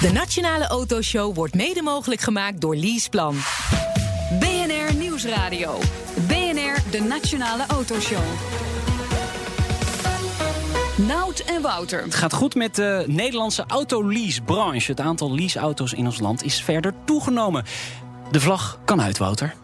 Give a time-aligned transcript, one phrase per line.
[0.00, 3.36] De Nationale Autoshow wordt mede mogelijk gemaakt door Leaseplan.
[4.38, 5.78] BNR Nieuwsradio.
[6.26, 8.22] BNR, de Nationale Autoshow.
[10.96, 12.02] Nout en Wouter.
[12.02, 14.90] Het gaat goed met de Nederlandse autoleasebranche.
[14.90, 17.64] Het aantal leaseauto's in ons land is verder toegenomen.
[18.30, 19.54] De vlag kan uit, Wouter.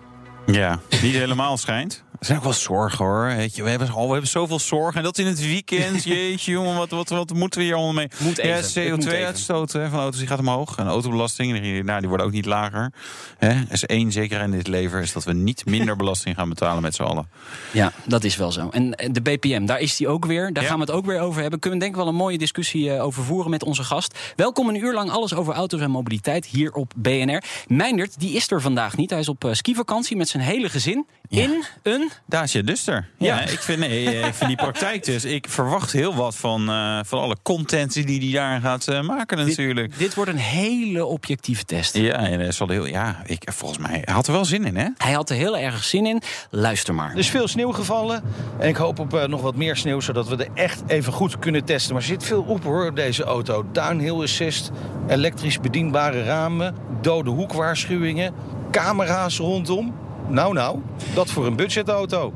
[0.47, 2.04] Ja, niet helemaal schijnt.
[2.25, 3.27] Er zijn ook wel zorgen hoor.
[3.27, 4.97] Weet je, we, hebben, al, we hebben zoveel zorgen.
[4.97, 6.05] En dat in het weekend.
[6.15, 8.09] Jeetje, jongen, wat, wat, wat moeten we hier allemaal mee?
[8.19, 10.77] Moet even, ja, CO2-uitstoot van auto's die gaat omhoog.
[10.77, 12.93] En autobelasting, die, nou, die worden ook niet lager.
[13.39, 16.83] Er is één zeker in dit leven: is dat we niet minder belasting gaan betalen
[16.83, 17.29] met z'n allen.
[17.71, 18.69] Ja, dat is wel zo.
[18.69, 20.53] En de BPM, daar is die ook weer.
[20.53, 21.61] Daar gaan we het ook weer over hebben.
[21.61, 24.19] Kunnen we denk ik wel een mooie discussie eh, over voeren met onze gast.
[24.37, 27.43] Welkom een uur lang alles over auto's en mobiliteit hier op BNR.
[27.67, 29.11] Meindert, die is er vandaag niet.
[29.11, 32.14] Hij is op uh, skivakantie met zijn hele gezin in een...
[32.27, 33.09] Dacia Duster.
[33.19, 33.41] Ja, ja.
[33.41, 35.25] Ik, vind, nee, eh, ik vind die praktijk dus...
[35.25, 39.47] Ik verwacht heel wat van, uh, van alle content die hij daar gaat uh, maken
[39.47, 39.91] natuurlijk.
[39.91, 41.97] Dit, dit, wordt een hele objectieve test.
[41.97, 42.87] Ja, en wel heel...
[42.87, 44.89] Ja, ik, volgens mij hij had er wel zin in, hè?
[44.97, 46.23] Hij had er heel erg zin in.
[46.51, 47.11] Luister maar.
[47.11, 48.23] Er is veel sneeuw gevallen.
[48.59, 51.39] En ik hoop op uh, nog wat meer sneeuw, zodat we er echt even goed
[51.39, 51.93] kunnen testen.
[51.93, 53.67] Maar er zit veel op, hoor, op deze auto.
[53.73, 54.71] Downhill assist,
[55.09, 56.75] elektrisch bedienbare ramen...
[57.03, 58.35] dode hoekwaarschuwingen,
[58.71, 60.03] camera's rondom...
[60.29, 60.81] Nou, nou,
[61.15, 62.33] dat voor een budgetauto.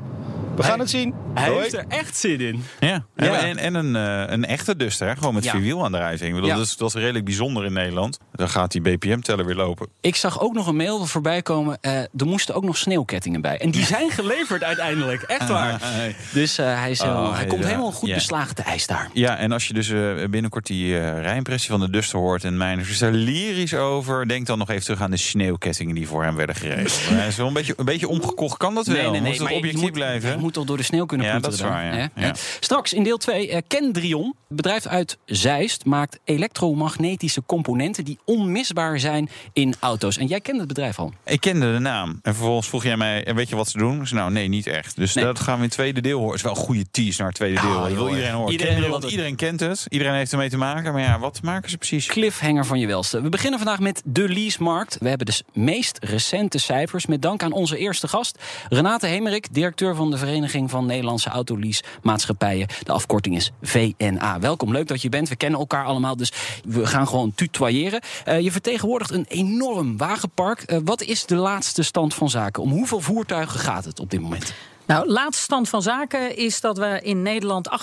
[0.58, 1.14] We gaan het zien.
[1.34, 2.64] Hij heeft er echt zin in.
[2.80, 3.40] Ja, ja.
[3.40, 5.50] En, en een, uh, een echte Duster, gewoon met ja.
[5.50, 6.28] vierwielaandrijving.
[6.28, 6.56] Ik bedoel, ja.
[6.56, 8.18] dat, is, dat is redelijk bijzonder in Nederland.
[8.32, 9.88] Dan gaat die BPM-teller weer lopen.
[10.00, 11.78] Ik zag ook nog een mail voorbij komen.
[11.80, 13.58] Uh, er moesten ook nog sneeuwkettingen bij.
[13.58, 15.22] En die zijn geleverd uiteindelijk.
[15.22, 15.80] Echt waar.
[16.32, 19.10] Dus uh, hij, is, oh, hij komt helemaal goed beslagen te ijs daar.
[19.12, 19.88] Ja, en als je dus
[20.30, 22.44] binnenkort die rijimpressie van de Duster hoort...
[22.44, 24.28] en mijn is er lyrisch over...
[24.28, 26.98] denk dan nog even terug aan de sneeuwkettingen die voor hem werden geregeld.
[27.08, 28.56] hij is wel een beetje, een beetje omgekocht.
[28.56, 28.96] Kan dat wel?
[28.96, 30.40] Nee, nee, nee, Moet het objectief moet, blijven?
[30.48, 32.10] Moet toch door de sneeuw kunnen ja, dat is waar, ja.
[32.14, 32.34] Ja.
[32.60, 39.28] Straks in deel 2, uh, Kendrion, bedrijf uit Zeist, maakt elektromagnetische componenten die onmisbaar zijn
[39.52, 40.16] in auto's.
[40.16, 41.12] En jij kent het bedrijf al?
[41.24, 42.18] Ik kende de naam.
[42.22, 44.00] En vervolgens vroeg jij mij, weet je wat ze doen?
[44.00, 44.96] Ik zei, nou, nee, niet echt.
[44.96, 45.24] Dus nee.
[45.24, 46.36] dat gaan we in het tweede deel horen.
[46.36, 47.76] Het is wel een goede tease naar het tweede deel.
[47.76, 48.52] Oh, dat wil iedereen horen.
[48.52, 49.10] Iedereen, Kendrion, het...
[49.10, 49.86] iedereen kent het.
[49.88, 50.92] Iedereen heeft ermee te maken.
[50.92, 52.06] Maar ja, wat maken ze precies?
[52.06, 53.20] Cliffhanger van je welste.
[53.20, 54.96] We beginnen vandaag met de leasemarkt.
[55.00, 57.06] We hebben de meest recente cijfers.
[57.06, 62.66] Met dank aan onze eerste gast, Renate Hemerik, directeur van de Vereniging van Nederlandse Autolease-maatschappijen.
[62.82, 64.40] De afkorting is VNA.
[64.40, 65.28] Welkom, leuk dat je bent.
[65.28, 66.32] We kennen elkaar allemaal, dus
[66.64, 68.00] we gaan gewoon tutoyeren.
[68.28, 70.64] Uh, je vertegenwoordigt een enorm wagenpark.
[70.66, 72.62] Uh, wat is de laatste stand van zaken?
[72.62, 74.54] Om hoeveel voertuigen gaat het op dit moment?
[74.88, 77.76] Nou, laatste stand van zaken is dat we in Nederland 860.000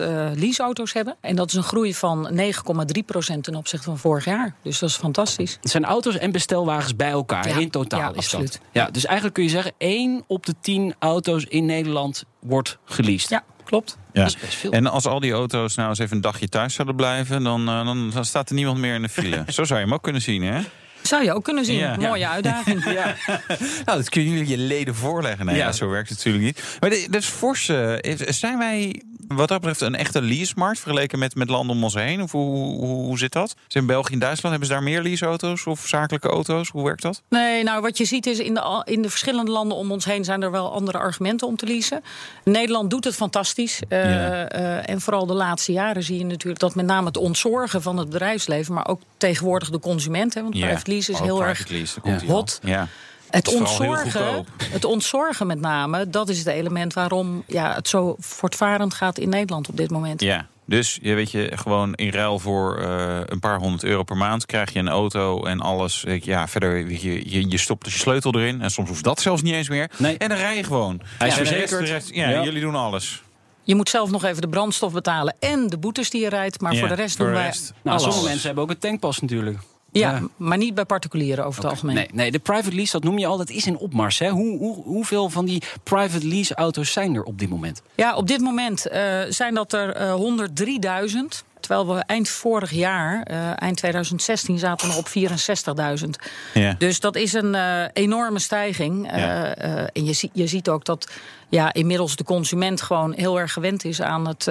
[0.00, 1.16] uh, leaseauto's hebben.
[1.20, 4.54] En dat is een groei van 9,3 procent ten opzichte van vorig jaar.
[4.62, 5.58] Dus dat is fantastisch.
[5.60, 7.48] Het zijn auto's en bestelwagens bij elkaar.
[7.48, 8.52] Ja, in totaal ja, is absoluut.
[8.52, 8.60] dat.
[8.72, 13.30] Ja, dus eigenlijk kun je zeggen, 1 op de 10 auto's in Nederland wordt geleased.
[13.30, 13.98] Ja, klopt.
[14.12, 14.28] Ja.
[14.70, 17.84] En als al die auto's nou eens even een dagje thuis zouden blijven, dan, uh,
[17.84, 19.44] dan, dan staat er niemand meer in de file.
[19.52, 20.60] Zo zou je hem ook kunnen zien, hè?
[21.10, 21.78] Zou je ook kunnen zien.
[21.78, 21.96] Ja.
[21.96, 22.84] Mooie uitdaging.
[23.00, 23.14] ja.
[23.84, 25.46] nou, dat kunnen jullie je leden voorleggen.
[25.46, 25.66] Nee, ja.
[25.66, 26.62] ja zo werkt het natuurlijk niet.
[26.80, 27.64] Maar dit is fors.
[28.28, 29.02] Zijn wij
[29.36, 32.22] wat dat betreft een echte leasemarkt vergeleken met, met landen om ons heen?
[32.22, 33.54] Of hoe, hoe, hoe zit dat?
[33.66, 36.68] Dus in België en Duitsland hebben ze daar meer leaseauto's of zakelijke auto's?
[36.68, 37.22] Hoe werkt dat?
[37.28, 40.24] Nee, nou wat je ziet is in de, in de verschillende landen om ons heen
[40.24, 42.02] zijn er wel andere argumenten om te leasen.
[42.44, 43.80] Nederland doet het fantastisch.
[43.88, 44.52] Uh, ja.
[44.54, 47.96] uh, en vooral de laatste jaren zie je natuurlijk dat met name het ontzorgen van
[47.96, 50.34] het bedrijfsleven, maar ook tegenwoordig de consument.
[50.34, 50.66] Hè, want ja.
[50.66, 52.58] private lease is oh, heel erg lease, hot.
[52.62, 52.88] Ja.
[53.30, 58.16] Het, het ontzorgen, het ontzorgen met name, dat is het element waarom ja, het zo
[58.18, 60.20] voortvarend gaat in Nederland op dit moment.
[60.20, 64.16] Ja, dus je weet je, gewoon in ruil voor uh, een paar honderd euro per
[64.16, 66.04] maand krijg je een auto en alles.
[66.20, 68.62] Ja, verder, weet je, je, je stopt je sleutel erin.
[68.62, 69.90] En soms hoeft dat zelfs niet eens meer.
[69.96, 70.18] Nee.
[70.18, 71.00] En dan rij je gewoon.
[71.18, 71.88] Hij is ja, verzekerd.
[71.88, 73.22] Rest, ja, ja, jullie doen alles.
[73.62, 76.60] Je moet zelf nog even de brandstof betalen en de boetes die je rijdt.
[76.60, 77.48] Maar ja, voor de rest voor doen de wij.
[77.48, 77.72] rest.
[77.82, 78.02] Nou, alles.
[78.02, 79.58] sommige mensen hebben ook een tankpas natuurlijk.
[79.92, 80.22] Ja, Ja.
[80.36, 81.94] maar niet bij particulieren over het algemeen.
[81.94, 84.18] Nee, nee, de private lease, dat noem je al, dat is in opmars.
[84.18, 84.28] Hè?
[84.30, 87.82] Hoe, hoe, hoeveel van die private lease auto's zijn er op dit moment?
[87.94, 91.16] Ja, op dit moment uh, zijn dat er uh, 103.000.
[91.60, 96.08] Terwijl we eind vorig jaar, uh, eind 2016, zaten we nog op 64.000.
[96.54, 96.74] Ja.
[96.78, 99.16] Dus dat is een uh, enorme stijging.
[99.16, 99.58] Ja.
[99.64, 101.10] Uh, en je, zie, je ziet ook dat
[101.50, 104.44] ja, inmiddels de consument gewoon heel erg gewend is aan het,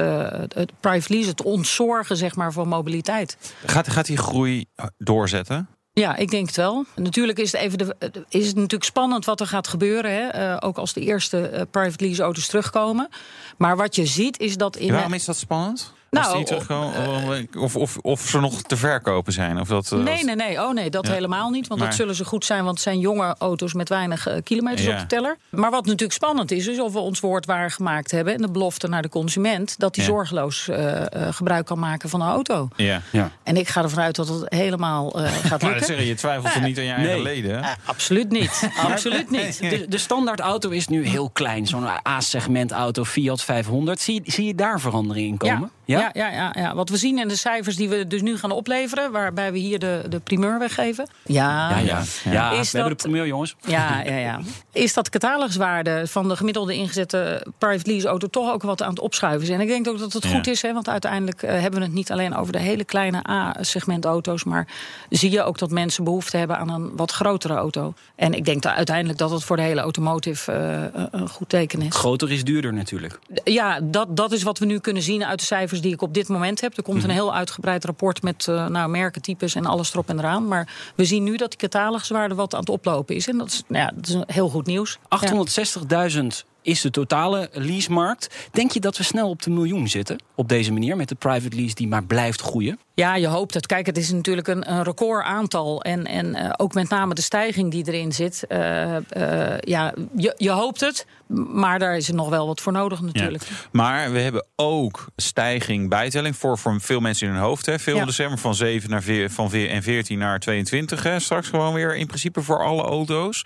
[0.53, 3.37] het private lease, het ontzorgen zeg maar, van mobiliteit.
[3.65, 4.65] Gaat, gaat die groei
[4.97, 5.67] doorzetten?
[5.93, 6.85] Ja, ik denk het wel.
[6.95, 7.95] Natuurlijk is het, even de,
[8.29, 10.11] is het natuurlijk spannend wat er gaat gebeuren.
[10.11, 10.51] Hè?
[10.51, 13.09] Uh, ook als de eerste private lease auto's terugkomen.
[13.57, 14.85] Maar wat je ziet is dat in.
[14.85, 15.93] Ja, waarom is dat spannend?
[16.09, 19.59] Als Nou, die terugkomen, of, of, of ze nog te verkopen zijn?
[19.59, 20.61] Of dat, eh, Nee, nee, nee.
[20.61, 21.13] Oh nee, dat Ja.
[21.13, 21.67] helemaal niet.
[21.67, 24.35] Want Maar- dat zullen ze goed zijn, want het zijn jonge auto's met weinig eh,
[24.43, 24.93] kilometers Ja.
[24.93, 25.37] op de teller.
[25.49, 28.87] Maar wat natuurlijk spannend is, is of we ons woord waargemaakt hebben en de belofte
[28.87, 30.11] naar de consument dat hij Ja.
[30.11, 31.01] zorgeloos eh,
[31.31, 32.67] gebruik kan maken van een auto.
[32.75, 33.01] Ja.
[33.11, 33.31] Ja.
[33.43, 35.85] En ik ga ervan uit dat het helemaal eh, gaat lukken.
[35.85, 37.21] zeggen, je twijfelt er niet aan je eigen Nee.
[37.23, 37.65] leden?
[37.85, 38.69] Absoluut niet.
[38.91, 39.59] absoluut niet.
[39.59, 41.67] De, de standaard auto is nu heel klein.
[41.67, 44.01] Zo'n A-segment auto, Fiat 500.
[44.01, 45.71] Zie, je- zie je daar verandering in komen?
[45.85, 46.75] Ja, ja, ja, ja.
[46.75, 49.79] Wat we zien in de cijfers die we dus nu gaan opleveren, waarbij we hier
[49.79, 51.07] de, de primeur weggeven.
[51.25, 52.03] Ja, Ja, ja.
[52.31, 52.51] ja.
[52.51, 53.55] Is we hebben de primeur, jongens.
[53.65, 54.39] Ja, ja, ja.
[54.71, 58.99] Is dat cataloguswaarde van de gemiddelde ingezette private lease auto toch ook wat aan het
[58.99, 59.49] opschuiven is?
[59.53, 60.29] En ik denk ook dat het Ja.
[60.29, 63.29] goed is, hè, want uiteindelijk eh, hebben we het niet alleen over de hele kleine
[63.29, 64.67] A-segment auto's, maar
[65.09, 67.93] zie je ook dat mensen behoefte hebben aan een wat grotere auto.
[68.15, 71.49] En ik denk dat uiteindelijk dat het voor de hele automotive eh, een- een goed
[71.49, 71.95] teken is.
[71.95, 73.19] Groter is duurder natuurlijk.
[73.43, 76.13] Ja, dat, dat is wat we nu kunnen zien uit de cijfers die ik op
[76.13, 76.77] dit moment heb.
[76.77, 80.47] Er komt een heel uitgebreid rapport met eh nou, merkentypes en alles erop en eraan.
[80.47, 83.27] Maar we zien nu dat die cataloguswaarde wat aan het oplopen is.
[83.27, 84.99] En dat is, nou ja, dat is heel goed nieuws.
[85.09, 86.09] Ja.
[86.11, 88.47] 860.000 is de totale leasemarkt.
[88.51, 90.23] Denk je dat we snel op de miljoen zitten?
[90.35, 92.79] Op deze manier, met de private lease die maar blijft groeien?
[92.99, 93.65] Ja, je hoopt het.
[93.65, 95.81] Kijk, het is natuurlijk een, een record aantal.
[95.81, 98.45] En, en eh, ook met name de stijging die erin zit.
[98.47, 101.05] Eh, eh, ja, je, je hoopt het.
[101.53, 103.43] Maar daar is er nog wel wat voor nodig natuurlijk.
[103.43, 103.55] Ja.
[103.71, 107.65] Maar we hebben ook stijging bijtelling voor, voor veel mensen in hun hoofd.
[107.65, 107.79] Hè.
[107.79, 108.05] Veel Ja.
[108.05, 111.03] december van 7 naar van en 14 naar 22.
[111.03, 111.19] Hè.
[111.19, 113.45] Straks gewoon weer in principe voor alle auto's.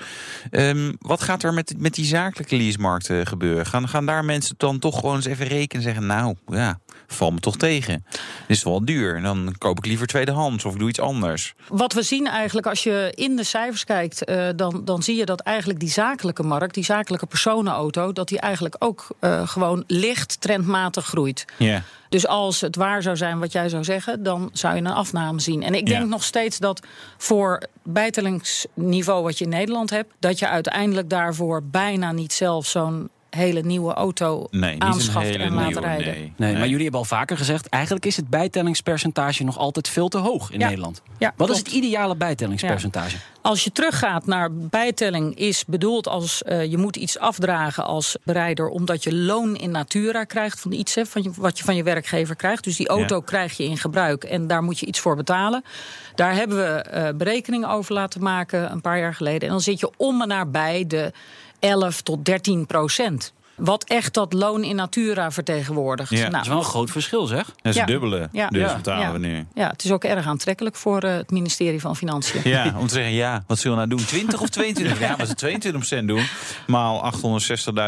[0.52, 3.66] Ehm, wat gaat er met, met die zakelijke leasemarkt gebeuren?
[3.66, 6.06] Gaan, gaan daar mensen dan toch gewoon eens even rekenen en zeggen...
[6.06, 8.06] nou, ja, val me toch tegen.
[8.48, 9.22] Dit is wel duur.
[9.22, 11.54] Dan koop ik liever tweedehands of ik doe iets anders.
[11.68, 15.26] Wat we zien eigenlijk, als je in de cijfers kijkt, eh, dan, dan zie je
[15.26, 20.42] dat eigenlijk die zakelijke markt, die zakelijke personenauto, dat die eigenlijk ook eh, gewoon licht
[20.42, 21.46] trendmatig groeit.
[21.58, 21.82] Ja.
[22.10, 25.40] Dus als het waar zou zijn wat jij zou zeggen, dan zou je een afname
[25.40, 25.64] zien.
[25.64, 26.08] En ik denk Ja.
[26.08, 26.86] nog steeds dat
[27.18, 33.03] voor bijtellingsniveau wat je in Nederland hebt, dat je uiteindelijk daarvoor bijna niet zelf zo'n
[33.36, 35.82] hele nieuwe auto Nee, aanschaft en laat nieuwe.
[35.82, 36.06] rijden.
[36.14, 36.34] Nee.
[36.38, 37.68] Nee, maar jullie hebben al vaker gezegd...
[37.68, 40.68] eigenlijk is het bijtellingspercentage nog altijd veel te hoog in Ja.
[40.68, 41.02] Nederland.
[41.18, 43.18] Ja, Wat is het ideale bijtellingspercentage?
[43.42, 48.68] Als je teruggaat naar bijtelling, is bedoeld als eh, je moet iets afdragen als bereider,
[48.68, 51.84] omdat je loon in natura krijgt van iets hè, van je, wat je van je
[51.84, 52.64] werkgever krijgt.
[52.64, 53.22] Dus die auto Ja.
[53.26, 55.64] krijg je in gebruik en daar moet je iets voor betalen.
[56.16, 59.42] Daar hebben we eh, berekeningen over laten maken een paar jaar geleden.
[59.42, 61.12] En dan zit je om en nabij de
[61.64, 63.32] 11 tot 13 procent.
[63.56, 66.10] Wat echt dat loon in natura vertegenwoordigt.
[66.10, 66.18] Ja.
[66.20, 67.46] Nou, Dat is wel een groot verschil, zeg.
[67.46, 67.80] Dat is Ja.
[67.82, 68.30] het dubbele.
[68.32, 68.48] Ja.
[68.48, 68.76] Dus Ja.
[68.76, 69.12] betalen ja.
[69.12, 69.46] we nu.
[69.54, 72.42] Ja, het is ook erg aantrekkelijk voor eh, het ministerie van Financiën.
[72.44, 74.08] Ja, om te zeggen, ja, wat zullen we nou doen?
[74.08, 75.00] 20 of 22?
[75.00, 75.36] Ja, maar ze
[76.02, 76.24] 22% doen.
[76.68, 77.12] Maal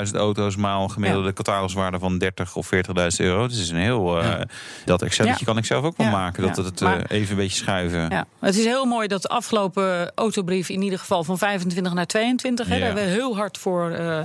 [0.05, 3.47] 860.000 auto's, maal gemiddelde cataloguswaarde van 30 of 40.000 euro.
[3.47, 4.19] Dus is een heel...
[4.21, 4.41] eh,
[4.85, 5.45] Dat Excelletje Ja.
[5.45, 6.11] kan ik zelf ook wel Ja.
[6.11, 6.43] maken.
[6.43, 6.63] Dat Ja.
[6.63, 8.09] het eh, Maar- even een beetje schuiven.
[8.09, 12.05] Ja, het is heel mooi dat de afgelopen autobrief in ieder geval van 25 naar
[12.05, 12.67] 22.
[12.67, 12.77] Hè.
[12.77, 14.19] Daar hebben we heel hard voor eh,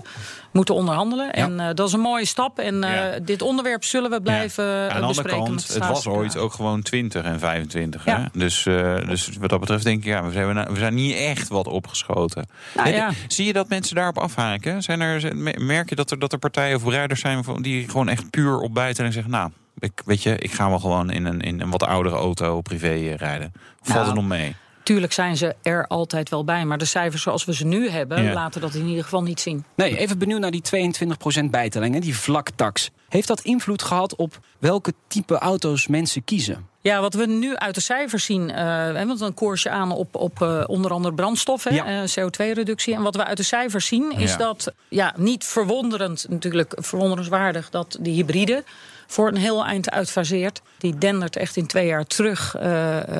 [0.52, 1.29] moeten onderhandelen.
[1.30, 2.58] En eh, dat is een mooie stap.
[2.58, 3.18] En eh, Ja.
[3.18, 4.70] dit onderwerp zullen we blijven Ja.
[4.88, 5.44] eh, Aan de andere bespreken.
[5.44, 8.04] kant, het was ooit ook gewoon 20 en 25.
[8.04, 8.20] Ja.
[8.20, 8.38] Hè?
[8.38, 8.62] Dus,
[9.06, 12.46] dus wat dat betreft denk ik, ja, we zijn, we zijn niet echt wat opgeschoten.
[12.74, 13.10] Nou Nee, ja.
[13.28, 14.82] Zie je dat mensen daarop afhaken?
[14.82, 18.30] Zijn er, merk je dat er, dat er partijen of bereiders zijn die gewoon echt
[18.30, 19.32] puur op bijtelling zeggen...
[19.32, 22.60] nou, ik, weet je, ik ga wel gewoon in een, in een wat oudere auto
[22.60, 23.52] privé rijden.
[23.82, 24.56] Valt Nou, het nog mee?
[24.90, 26.64] Tuurlijk zijn ze er altijd wel bij.
[26.64, 28.32] Maar de cijfers zoals we ze nu hebben, Ja.
[28.32, 29.64] laten dat in ieder geval niet zien.
[29.74, 32.90] Nee, even benieuwd naar die 22% bijtelling, hè, die vlaktax.
[33.08, 36.68] Heeft dat invloed gehad op welke type auto's mensen kiezen?
[36.80, 39.92] Ja, wat we nu uit de cijfers zien, eh, hè, want dan koers je aan
[39.92, 41.86] op, op eh, onder andere brandstoffen, Ja.
[41.86, 42.94] eh, CO2-reductie.
[42.94, 44.36] En wat we uit de cijfers zien, is Ja.
[44.36, 48.64] dat, ja, niet verwonderend, natuurlijk verwonderenswaardig, dat die hybride
[49.06, 50.62] voor een heel eind uitfaseert.
[50.78, 52.56] Die dendert echt in twee jaar terug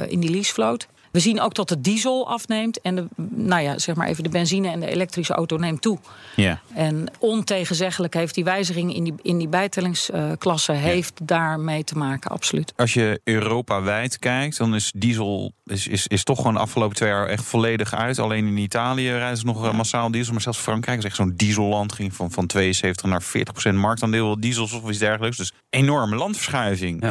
[0.09, 0.87] in die leasevloot.
[1.11, 4.29] We zien ook dat de diesel afneemt en de, nou ja, zeg maar even de
[4.29, 5.99] benzine en de elektrische auto neemt toe.
[6.37, 6.61] Ja.
[6.75, 12.73] En ontegenzeggelijk heeft die wijziging in die, in die bijtellingsklasse heeft daarmee te maken, absoluut.
[12.76, 17.09] Als je Europa-wijd kijkt, dan is diesel is, is, is toch gewoon de afgelopen twee
[17.09, 18.19] jaar echt volledig uit.
[18.19, 20.33] Alleen in Italië rijden ze nog eh, massaal diesel.
[20.33, 21.93] Maar zelfs Frankrijk is echt zo'n dieselland.
[21.93, 25.37] Ging van, van 72 naar 40 procent marktaandeel diesels of iets dergelijks.
[25.37, 27.02] Dus enorme landverschuiving.
[27.02, 27.11] Ja.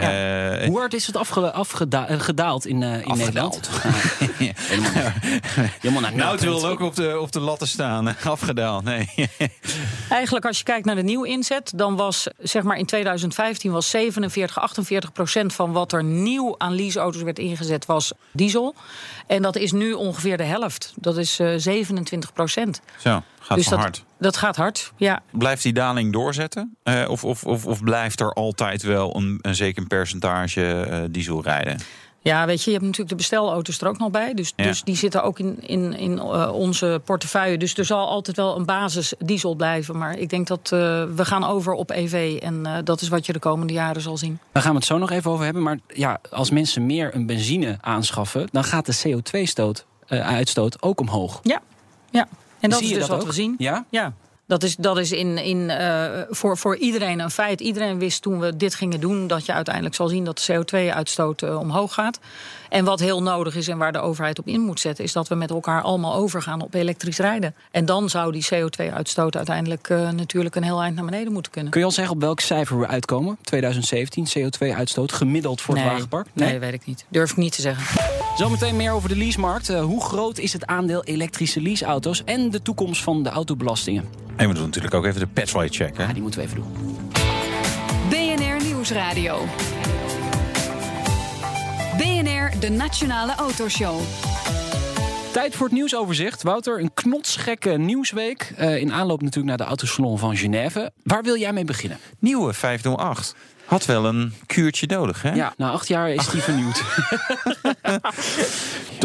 [0.57, 1.15] Eh, Hoe hard is het
[1.53, 3.15] afgeda- eh, gedaald in, eh, in Afgedaald.
[3.25, 3.69] Nederland?
[3.89, 5.11] helemaal,
[5.79, 6.59] helemaal naar Nou, het nul.
[6.59, 8.17] wil ook op de, op de latten staan.
[8.23, 8.83] Afgedaald.
[8.83, 9.09] Nee.
[10.09, 13.89] Eigenlijk als je kijkt naar de nieuwe inzet, dan was zeg maar in 2015 was
[13.89, 18.75] 47, 48 procent van wat er nieuw aan leaseauto's werd ingezet was diesel.
[19.27, 20.93] En dat is nu ongeveer de helft.
[20.95, 22.81] Dat is eh, 27 procent.
[22.97, 24.03] Zo, gaat dus van dat, hard.
[24.19, 24.91] dat gaat hard.
[24.97, 26.77] Ja, Blijft die daling doorzetten?
[26.83, 31.43] Eh, of, of, of, of blijft er altijd wel een, een zeker percentage eh, diesel
[31.43, 31.79] rijden?
[32.29, 34.33] Ja, weet je, je hebt natuurlijk de bestelauto's er ook nog bij.
[34.33, 34.63] Dus, Ja.
[34.63, 37.57] dus die zitten ook in, in, in eh, onze portefeuille.
[37.57, 39.97] Dus er zal altijd wel een basis diesel blijven.
[39.97, 40.69] Maar ik denk dat eh,
[41.15, 42.37] we gaan over op EV.
[42.41, 44.39] En eh, dat is wat je de komende jaren zal zien.
[44.51, 45.63] Daar gaan we het zo nog even over hebben.
[45.63, 50.99] Maar ja, als mensen meer een benzine aanschaffen, dan gaat de CO2-stoot, eh, uitstoot ook
[50.99, 51.39] omhoog.
[51.43, 51.61] Ja,
[52.11, 52.27] ja.
[52.59, 53.27] En dat Zie is dus wat ook?
[53.27, 53.55] we zien.
[53.57, 53.85] Ja?
[53.89, 54.13] Ja,
[54.49, 57.61] dat is, dat is in, in, eh, voor, voor iedereen een feit.
[57.61, 61.41] Iedereen wist toen we dit gingen doen dat je uiteindelijk zal zien dat de CO2-uitstoot
[61.41, 62.19] eh, omhoog gaat.
[62.69, 65.27] En wat heel nodig is en waar de overheid op in moet zetten, is dat
[65.27, 67.55] we met elkaar allemaal overgaan op elektrisch rijden.
[67.71, 71.71] En dan zou die CO2-uitstoot uiteindelijk eh, natuurlijk een heel eind naar beneden moeten kunnen.
[71.71, 73.37] Kun je al zeggen op welk cijfer we uitkomen?
[73.41, 76.27] 2017, CO2-uitstoot, gemiddeld voor het nee, wagenpark?
[76.33, 77.05] nee, weet ik niet.
[77.09, 78.01] Durf ik niet te zeggen.
[78.37, 79.69] Zometeen meer over de leasemarkt.
[79.69, 84.05] Eh, hoe groot is het aandeel elektrische leaseauto's en de toekomst van de autobelastingen?
[84.35, 85.97] En we doen natuurlijk ook even de petrol check.
[85.97, 86.03] Hè?
[86.03, 86.97] Ja, die moeten we even doen.
[88.09, 89.45] BNR Nieuwsradio.
[91.99, 93.99] BNR, de Nationale Autoshow.
[95.31, 96.43] Tijd voor het nieuwsoverzicht.
[96.43, 98.53] Wouter, een knotsgekke nieuwsweek.
[98.57, 100.91] Eh, in aanloop natuurlijk naar de autosalon van Genève.
[101.03, 101.97] Waar wil jij mee beginnen?
[102.19, 103.35] Nieuwe 508.
[103.69, 105.33] Had wel een kuurtje nodig, hè?
[105.33, 106.83] Ja, na acht jaar is die vernieuwd.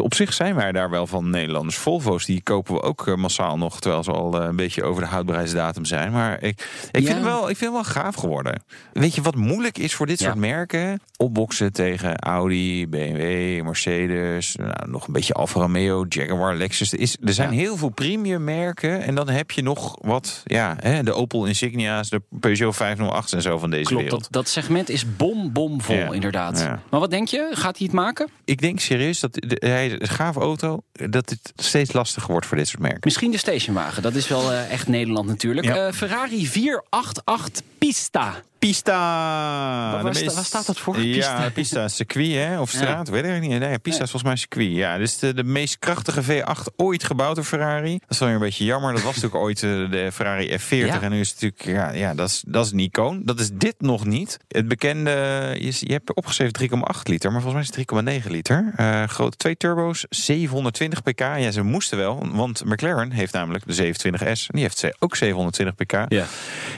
[0.02, 1.76] Op zich zijn wij daar wel van Nederlanders.
[1.76, 5.02] Volvo's die kopen we ook eh, massaal nog, terwijl ze al eh, een beetje over
[5.02, 6.12] de houdbaarheidsdatum zijn.
[6.12, 7.12] Maar ik, ik, Ja.
[7.12, 8.62] vind, wel, ik vind het wel gaaf geworden.
[8.92, 10.26] Weet je wat moeilijk is voor dit Ja.
[10.26, 11.00] soort merken?
[11.16, 16.92] Opboksen tegen Audi, BMW, Mercedes, nou, nog een beetje Alfa Romeo, Jaguar, Lexus.
[16.92, 17.58] Er, is, er zijn Ja.
[17.58, 22.08] heel veel premium merken en dan heb je nog wat, ja, hè, de Opel Insignia's,
[22.08, 24.22] de Peugeot 508 en zo van deze Klopt, wereld.
[24.22, 26.58] dat, dat segment is bom, bom vol, Ja, inderdaad.
[26.58, 26.80] ja.
[26.90, 27.48] Maar wat denk je?
[27.52, 28.28] Gaat hij het maken?
[28.44, 32.56] Ik denk serieus dat de, hij een gave auto, dat het steeds lastiger wordt voor
[32.56, 33.00] dit soort merken.
[33.02, 34.02] Misschien de stationwagen.
[34.02, 35.66] Dat is wel eh, echt Nederland natuurlijk.
[35.66, 35.86] Ja.
[35.86, 38.42] Eh, Ferrari 488 Pista.
[38.64, 40.02] Pista.
[40.02, 41.00] Waar staat dat voor?
[41.00, 41.50] Ja, Pista?
[41.50, 42.60] Pista, circuit hè?
[42.60, 43.58] of straat, weet ik niet.
[43.58, 44.70] Nee, Pista is volgens mij circuit.
[44.70, 47.98] Ja, dus de, de meest krachtige V8 ooit gebouwd door Ferrari.
[47.98, 48.92] Dat is wel weer een beetje jammer.
[48.92, 50.68] Dat was natuurlijk ooit eh, de Ferrari F40.
[50.68, 51.02] Ja.
[51.02, 53.22] En nu is het natuurlijk, ja, ja dat, is, dat is een icoon.
[53.24, 54.38] Dat is dit nog niet.
[54.48, 55.10] Het bekende,
[55.60, 58.72] je, je hebt opgeschreven 3,8 liter, maar volgens mij is het 3,9 liter.
[58.76, 61.20] Eh, grote twee turbo's, 720 pk.
[61.20, 64.20] Ja, ze moesten wel, want McLaren heeft namelijk de 720S.
[64.20, 66.12] En die heeft ook 720 pk.
[66.12, 66.26] Ja.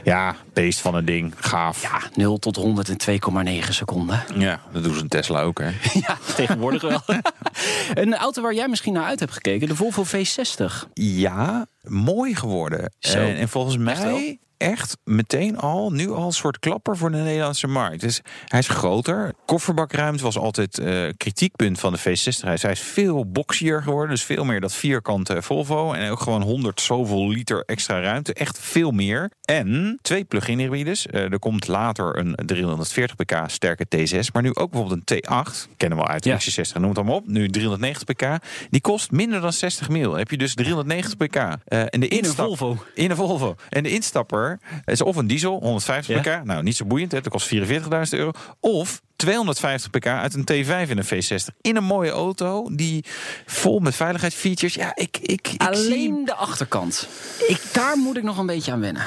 [0.05, 1.35] Ja, beest van een ding.
[1.37, 1.83] Gaaf.
[1.83, 3.21] Ja, 0 tot 100 in
[3.63, 4.25] 2,9 seconden.
[4.35, 5.71] Ja, dat doen ze in Tesla ook, hè?
[6.07, 7.03] Ja, tegenwoordig wel.
[8.05, 10.93] een auto waar jij misschien naar uit hebt gekeken, de Volvo V60.
[10.95, 12.93] Ja, mooi geworden.
[12.99, 13.19] Zo.
[13.19, 17.67] En, en volgens mij echt meteen al, nu al een soort klapper voor de Nederlandse
[17.67, 18.01] markt.
[18.01, 19.33] Dus hij is groter.
[19.47, 22.41] Kofferbakruimte was altijd eh kritiekpunt van de V60.
[22.41, 25.93] Hij is, hij is veel boxier geworden, dus veel meer dat vierkante Volvo.
[25.93, 28.35] En ook gewoon 100 zoveel liter extra ruimte.
[28.35, 29.31] Echt veel meer.
[29.45, 31.07] En twee plug-in hybrides.
[31.07, 34.33] Eh, er komt later een 340 pk sterke T6.
[34.33, 35.69] Maar nu ook bijvoorbeeld een T8.
[35.77, 36.37] Kennen we al uit de Ja.
[36.39, 37.27] XC60, noem het allemaal op.
[37.27, 38.45] Nu 390 pk.
[38.71, 40.15] Die kost minder dan 60 mil.
[40.15, 41.37] heb je dus 390 pk.
[41.37, 42.77] En de In een instap- Volvo.
[42.95, 43.55] in een Volvo.
[43.69, 44.46] En de instapper
[44.85, 46.39] is of een diesel, 150 Ja.
[46.39, 46.45] pk.
[46.45, 47.21] Nou, niet zo boeiend, hè.
[47.21, 48.31] dat kost 44.000 euro.
[48.61, 51.57] Of 250 pk uit een T5 in een V60.
[51.61, 53.05] In een mooie auto, die
[53.47, 54.75] vol met veiligheidsfeatures.
[54.75, 57.09] Ja, ik, ik, ik Alleen de achterkant.
[57.47, 59.03] Ik, daar moet ik nog een beetje aan wennen.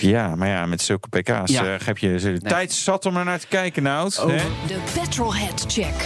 [0.00, 1.64] Ja, maar ja, met zulke pk's Ja.
[1.64, 4.12] eh, heb je de tijd zat om er naar te kijken, nou.
[4.14, 4.36] Hè?
[4.66, 6.04] De Petrolhead Check.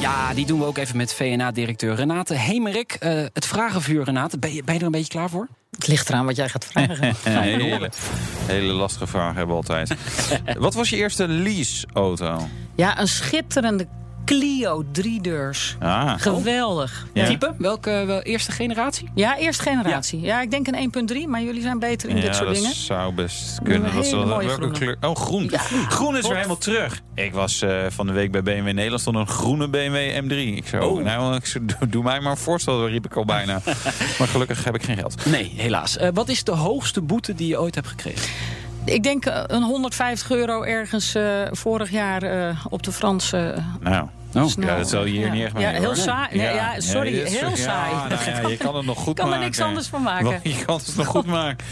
[0.00, 2.92] Ja, die doen we ook even met VNA-directeur Renate Hemerik.
[2.92, 4.38] Eh, het vragenvuur, Renate.
[4.38, 5.48] Ben je, ben je er een beetje klaar voor?
[5.70, 7.14] Het ligt eraan wat jij gaat vragen.
[7.24, 7.90] Hele,
[8.46, 9.94] hele lastige vragen hebben we altijd.
[10.58, 12.48] Wat was je eerste lease-auto?
[12.76, 13.86] Ja, een schitterende
[14.24, 15.76] Clio driedeurs.
[15.80, 17.06] Ah, Geweldig.
[17.12, 17.26] Ja.
[17.26, 17.54] Type?
[17.58, 19.10] Welke wel, eerste generatie?
[19.14, 20.20] Ja, eerste generatie.
[20.20, 20.40] Ja.
[20.40, 22.74] ik denk een 1.3, maar jullie zijn beter in ja, dit soort dat dingen.
[22.74, 23.90] zou best kunnen.
[23.96, 24.26] Een dat?
[24.26, 24.78] mooie welke groene.
[24.78, 24.96] kleur?
[25.00, 25.48] Oh, groen.
[25.50, 25.58] Ja.
[25.88, 27.00] Groen is weer helemaal terug.
[27.14, 30.56] Ik was eh, van de week bij BMW Nederland stond een groene BMW M3.
[30.56, 31.02] Ik zo, Oh.
[31.04, 33.60] nou, ik doe, doe mij maar een voorstel, riep ik al bijna.
[34.18, 35.24] maar gelukkig heb ik geen geld.
[35.26, 35.96] Nee, helaas.
[35.96, 38.28] Eh, wat is de hoogste boete die je ooit hebt gekregen?
[38.84, 44.08] Ik denk eh, een 150 euro ergens eh, vorig jaar eh, op de Franse Nou,
[44.34, 44.50] Oh.
[44.60, 45.32] ja, dat zal je hier Ja.
[45.32, 45.96] niet echt mee Ja, heel hoor.
[45.96, 46.36] saai.
[46.36, 48.08] Nee, ja, sorry, heel saai.
[48.08, 49.44] nou ja, je kan het nog goed kan er maken.
[49.44, 50.40] niks anders van maken.
[50.50, 51.66] Je kan het nog goed maken.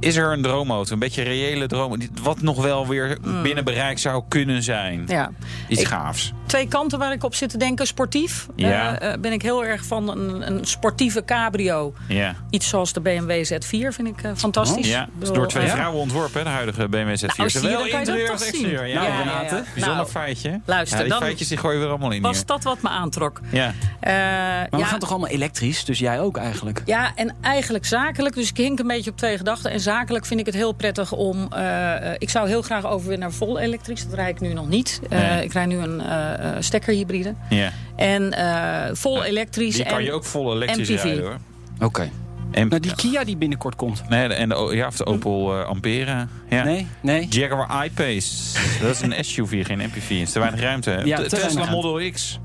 [0.00, 1.98] Is er een droomauto, een beetje reële droom...
[1.98, 5.04] die- wat nog wel weer binnen bereik zou kunnen zijn?
[5.06, 5.30] Ja.
[5.68, 6.32] Iets Ik- gaafs.
[6.46, 7.86] Twee kanten waar ik op zit te denken.
[7.86, 8.98] Sportief Ja.
[8.98, 11.94] eh, eh, ben ik heel erg van een, een sportieve cabrio.
[12.08, 12.34] Ja.
[12.50, 14.88] Iets zoals de BMW Z4 vind ik eh, fantastisch.
[14.88, 17.36] Ja, is bedoel, door twee vrouwen ontworpen, hè, de huidige BMW Z4.
[17.36, 18.48] Nou, zie je, Zowel dan kan je dat interieur als zien.
[18.52, 18.86] exterieur.
[18.86, 19.54] Ja, Ja, ja, Renate.
[19.54, 19.62] ja.
[19.74, 20.60] Bijzonder Nou, feitje.
[20.64, 22.46] luister, ja, die dan- feitjes die gooien we er allemaal in Was hier.
[22.46, 23.40] dat wat me aantrok?
[23.50, 23.74] Ja.
[24.00, 26.82] Eh, Maar we ja, gaan toch allemaal elektrisch, dus jij ook eigenlijk?
[26.84, 28.34] Ja, en eigenlijk zakelijk.
[28.34, 29.70] Dus ik hink een beetje op twee gedachten.
[29.70, 31.46] En zakelijk vind ik het heel prettig om...
[31.52, 34.04] eh, eh, ik zou heel graag over weer naar vol elektrisch.
[34.04, 35.00] Dat rijd ik nu nog niet.
[35.10, 35.44] Eh, Nee.
[35.44, 37.34] Ik rijd nu een eh, eh, stekkerhybride.
[37.50, 37.72] ja.
[37.96, 39.74] En eh, vol elektrisch.
[39.74, 41.02] Die kan en je ook vol elektrisch MPV.
[41.02, 41.36] rijden, hoor.
[41.80, 42.10] Oké.
[42.50, 44.02] En, Nou, die Kia die binnenkort komt.
[44.08, 46.28] nee, en de, ja, of de Opel eh, Ampera.
[46.48, 46.64] Ja.
[46.64, 46.86] Nee?
[47.00, 47.26] Nee?
[47.30, 48.58] Jaguar I-Pace.
[48.80, 50.08] Dat is een SUV, geen MPV.
[50.08, 51.00] Het is te weinig ruimte.
[51.04, 52.38] Ja, De- te Tesla weinig Model X.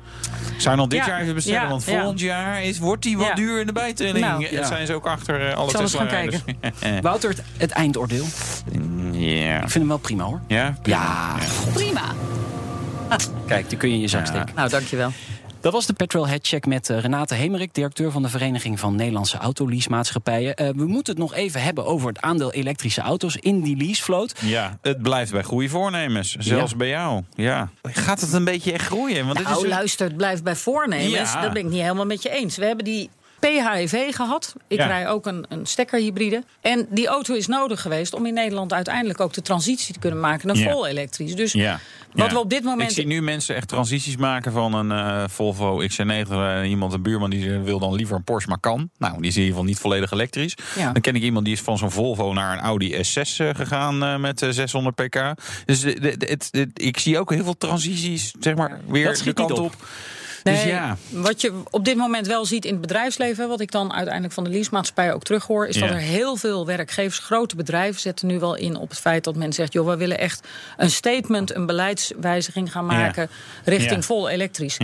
[0.55, 1.97] Ik zou nog dit Ja, jaar even bestellen, ja, want ja.
[1.99, 3.33] volgend jaar is, wordt die wat Ja.
[3.33, 4.25] duur in de bijtelling.
[4.25, 4.47] Nou.
[4.65, 6.41] Zijn ze ook achter eh, alle Tesla gaan rijders.
[7.01, 8.25] Wouter, het, het eindoordeel.
[9.11, 9.53] ja.
[9.55, 10.39] Ik vind hem wel prima hoor.
[10.47, 10.77] Ja?
[10.83, 11.35] Ja.
[11.73, 12.01] Prima.
[13.47, 14.31] Kijk, die kun je in je zak Ja.
[14.33, 14.55] steken.
[14.55, 15.11] Nou, dankjewel.
[15.63, 19.37] Dat was de Petrol Headcheck met eh, Renate Hemerik, directeur van de Vereniging van Nederlandse
[19.37, 20.55] Autoleasemaatschappijen.
[20.55, 24.33] Eh, we moeten het nog even hebben over het aandeel elektrische auto's in die leasevloot.
[24.41, 26.35] Ja, het blijft bij goede voornemens.
[26.39, 26.77] Zelfs Ja.
[26.77, 27.23] bij jou.
[27.35, 27.69] Ja.
[27.81, 29.25] Gaat het een beetje echt groeien?
[29.25, 31.33] Want dit Nou, is een- luister, het blijft bij voornemens.
[31.33, 31.41] Ja.
[31.41, 32.57] Dat ben ik niet helemaal met je eens.
[32.57, 33.09] We hebben die
[33.47, 34.55] PHEV gehad.
[34.67, 34.85] Ik Ja.
[34.85, 36.43] rij ook een, een stekkerhybride.
[36.61, 40.19] En die auto is nodig geweest om in Nederland uiteindelijk ook de transitie te kunnen
[40.19, 40.71] maken naar Ja.
[40.71, 41.35] vol elektrisch.
[41.35, 41.79] Dus Ja.
[42.13, 42.89] wat we op dit moment.
[42.89, 46.29] Ik zie nu mensen echt transities maken van een eh, Volvo XC90.
[46.31, 48.89] eh, iemand, een buurman, die wil dan liever een Porsche, maar kan.
[48.97, 50.55] Nou, die is in ieder geval niet volledig elektrisch.
[50.75, 50.91] Ja.
[50.91, 54.21] Dan ken ik iemand die is van zo'n Volvo naar een Audi S6 eh, gegaan
[54.21, 55.33] met eh, 600 pk.
[55.65, 59.33] Dus de- de- de- het, ik zie ook heel veel transities, zeg maar, weer de
[59.33, 59.75] kant op.
[60.43, 60.97] Dus Nee, ja.
[61.09, 64.43] Wat je op dit moment wel ziet in het bedrijfsleven, wat ik dan uiteindelijk van
[64.43, 65.81] de leasemaatschappij ook terughoor, is Ja.
[65.81, 69.35] dat er heel veel werkgevers, grote bedrijven, zetten nu wel in op het feit dat
[69.35, 70.47] men zegt: joh, we willen echt
[70.77, 72.91] een statement, een beleidswijziging gaan Ja.
[72.91, 73.29] maken
[73.63, 74.77] richting vol elektrisch.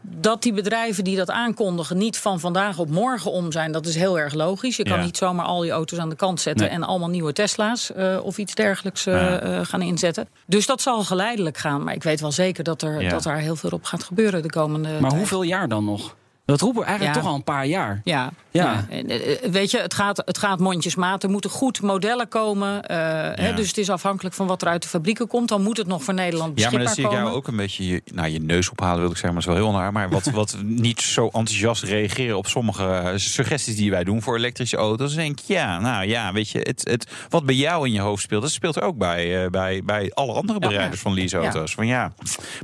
[0.00, 3.94] Dat die bedrijven die dat aankondigen niet van vandaag op morgen om zijn, dat is
[3.94, 4.76] heel erg logisch.
[4.76, 6.74] Je kan niet zomaar al die auto's aan de kant zetten Nee.
[6.74, 10.28] en allemaal nieuwe Tesla's eh, of iets dergelijks eh, eh, gaan inzetten.
[10.46, 11.84] Dus dat zal geleidelijk gaan.
[11.84, 14.50] Maar ik weet wel zeker dat er, dat er heel veel op gaat gebeuren de
[14.50, 16.16] komende Maar hoeveel jaar dan nog?
[16.46, 17.22] Dat roepen we eigenlijk Ja.
[17.22, 18.00] toch al een paar jaar.
[18.04, 18.62] Ja, Ja.
[18.62, 18.86] ja.
[18.90, 21.22] En, eh, Weet je, het gaat, het gaat mondjesmaat.
[21.22, 22.82] Er moeten goed modellen komen.
[22.86, 22.96] eh,
[23.44, 25.48] hè, dus het is afhankelijk van wat er uit de fabrieken komt.
[25.48, 27.24] Dan moet het nog voor Nederland Ja, beschikbaar maar dan zie ik komen.
[27.26, 29.60] jou ook een beetje je, nou, je neus ophalen, wil ik zeggen, maar dat is
[29.60, 29.92] wel heel naar.
[29.92, 34.36] Maar wat, wat niet zo enthousiast reageren op sommige eh, suggesties die wij doen voor
[34.36, 35.14] elektrische auto's.
[35.14, 38.00] Dan denk ik, ja, nou ja, weet je, het, het, wat bij jou in je
[38.00, 41.74] hoofd speelt, dat speelt ook bij, eh, bij, bij alle andere bereiders van leaseauto's.
[41.74, 42.12] Van ja,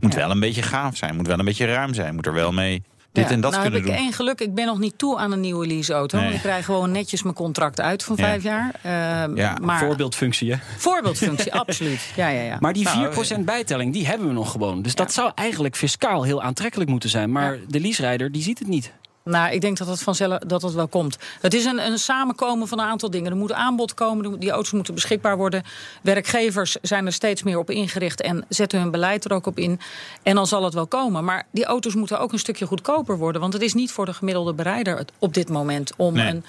[0.00, 0.18] moet Ja.
[0.18, 2.82] wel een beetje gaaf zijn, moet wel een beetje ruim zijn, moet er wel mee
[3.12, 4.04] dit Ja, en dat nou kunnen heb ik doen.
[4.06, 4.40] één geluk.
[4.40, 6.18] Ik ben nog niet toe aan een nieuwe leaseauto.
[6.20, 6.32] Nee.
[6.34, 8.24] Ik krijg gewoon netjes mijn contract uit van Ja.
[8.24, 8.74] vijf jaar.
[8.82, 10.56] Ehm, Ja, maar Voorbeeldfunctie, hè?
[10.76, 12.12] voorbeeldfunctie, absoluut.
[12.16, 12.56] Ja, ja, ja.
[12.60, 14.82] Maar die Nou, 4% bijtelling, die hebben we nog gewoon.
[14.82, 17.32] Dus dat zou eigenlijk fiscaal heel aantrekkelijk moeten zijn.
[17.32, 18.92] Maar de leaserijder, die ziet het niet.
[19.30, 21.18] Nou, ik denk dat het vanzelf dat het wel komt.
[21.40, 23.30] Het is een, een samenkomen van een aantal dingen.
[23.30, 25.62] Er moet aanbod komen, die auto's moeten beschikbaar worden.
[26.02, 29.80] Werkgevers zijn er steeds meer op ingericht en zetten hun beleid er ook op in.
[30.22, 31.24] En dan zal het wel komen.
[31.24, 33.40] Maar die auto's moeten ook een stukje goedkoper worden.
[33.40, 36.28] Want het is niet voor de gemiddelde bereider op dit moment om Nee.
[36.28, 36.44] een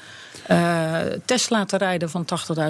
[0.48, 2.26] eh, Tesla te rijden van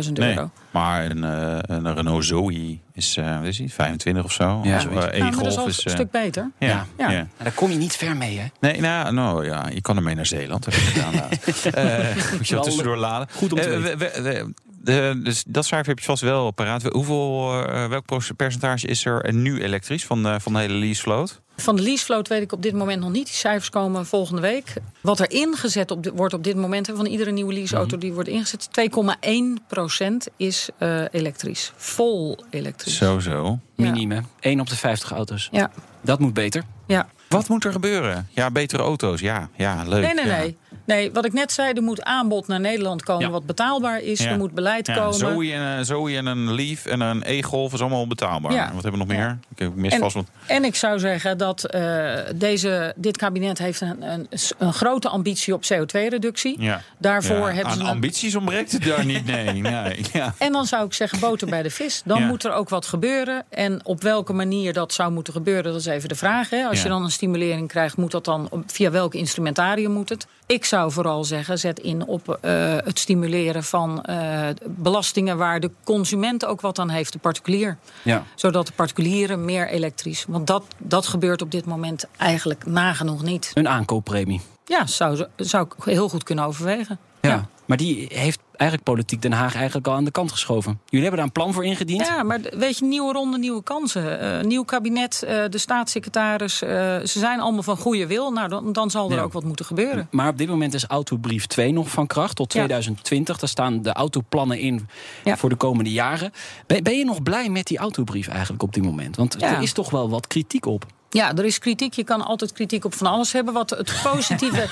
[0.06, 0.50] 80.000 Nee, euro.
[0.72, 4.60] maar een, eh, een Renault Zoe is, eh wat is die, 25 of zo.
[4.64, 5.86] Ja, Of, eh, Nou, maar dat is is...
[5.86, 6.52] een stuk beter.
[6.60, 6.86] ja, Ja.
[6.98, 7.10] ja.
[7.12, 7.18] Ja.
[7.18, 8.46] En daar kom je niet ver mee, hè?
[8.60, 10.66] Nee, nou, nou ja, je kan ermee naar Zeeland.
[10.66, 11.14] Heb ik gedaan.
[11.72, 13.28] Eh, moet je Wel wat tussendoor laden.
[13.32, 16.84] goed om te Eh, we- we- de- dus dat cijfer heb je vast wel paraat.
[16.84, 21.42] Hoeveel, eh, welk percentage is er nu elektrisch van, de- van de hele leasevloot?
[21.58, 23.26] Van de leasevloot weet ik op dit moment nog niet.
[23.26, 24.74] Die cijfers komen volgende week.
[25.02, 28.68] Wat er ingezet op, wordt op dit moment van iedere nieuwe leaseauto die wordt ingezet,
[28.72, 31.74] 2,1% is eh, elektrisch.
[31.76, 32.98] Vol elektrisch.
[32.98, 33.60] Zo, zo.
[33.76, 34.50] Minimum, hè?
[34.50, 35.48] 1 op de 50 auto's.
[35.52, 36.64] Ja, Dat moet beter.
[36.88, 37.10] ja.
[37.30, 38.28] Wat moet er gebeuren?
[38.32, 39.20] Ja, betere auto's.
[39.20, 40.04] Ja, ja leuk.
[40.04, 40.38] Nee, nee, ja.
[40.38, 40.58] nee.
[40.92, 43.32] Nee, wat ik net zei, er moet aanbod naar Nederland komen Ja.
[43.32, 44.20] wat betaalbaar is.
[44.20, 44.30] Ja.
[44.30, 45.14] Er moet beleid Ja, komen.
[45.14, 48.52] Zoe, en, Zoe en een Leaf en een E-Golf is allemaal betaalbaar.
[48.74, 49.38] Wat hebben we nog meer?
[49.56, 50.26] Ik mis En- vast wat.
[50.46, 54.28] En ik zou zeggen dat eh, deze, dit kabinet heeft een, een,
[54.58, 56.62] een grote ambitie op CO2-reductie.
[56.62, 56.82] Ja.
[56.98, 59.26] Daarvoor hebben aan ze een- ambities ontbreekt het daar niet.
[59.26, 60.00] Nee, nee.
[60.14, 60.34] Ja.
[60.38, 62.02] En dan zou ik zeggen boter bij de vis.
[62.06, 63.44] Dan moet er ook wat gebeuren.
[63.50, 66.50] En op welke manier dat zou moeten gebeuren, dat is even de vraag.
[66.50, 66.66] Hè.
[66.66, 70.28] Als je dan een stimulering krijgt, moet dat dan via welk instrumentarium moet het?
[70.52, 75.72] Ik zou vooral zeggen, zet in op eh, het stimuleren van eh, belastingen waar de
[75.84, 77.78] consument ook wat aan heeft, de particulier.
[78.04, 78.24] Ja.
[78.36, 80.26] Zodat de particulieren meer elektrisch.
[80.28, 83.52] Want dat, dat gebeurt op dit moment eigenlijk nagenoeg niet.
[83.54, 84.42] Een aankooppremie.
[84.66, 87.00] Ja, zou, zou ik heel goed kunnen overwegen.
[87.22, 87.48] Ja.
[87.66, 90.80] Maar die heeft eigenlijk politiek Den Haag eigenlijk al aan de kant geschoven.
[90.86, 92.08] Jullie hebben daar een plan voor ingediend.
[92.08, 94.24] Ja, maar weet je, nieuwe ronde, nieuwe kansen.
[94.24, 96.62] Uh, nieuw kabinet, uh, de staatssecretaris.
[96.64, 98.32] Uh, ze zijn allemaal van goede wil.
[98.32, 99.22] Nou, dan, dan zal er ja.
[99.22, 100.08] ook wat moeten gebeuren.
[100.12, 103.38] Maar op dit moment is autobrief 2 nog van kracht tot 2020.
[103.38, 104.88] Daar staan de autoplannen in
[105.24, 105.38] ja.
[105.38, 106.32] voor de komende jaren.
[106.68, 109.16] Ben, ben, je nog blij met die autobrief eigenlijk op dit moment?
[109.16, 110.86] Want er is toch wel wat kritiek op.
[111.14, 111.94] Ja, er is kritiek.
[111.94, 113.54] Je kan altijd kritiek op van alles hebben.
[113.54, 114.56] Wat het positieve.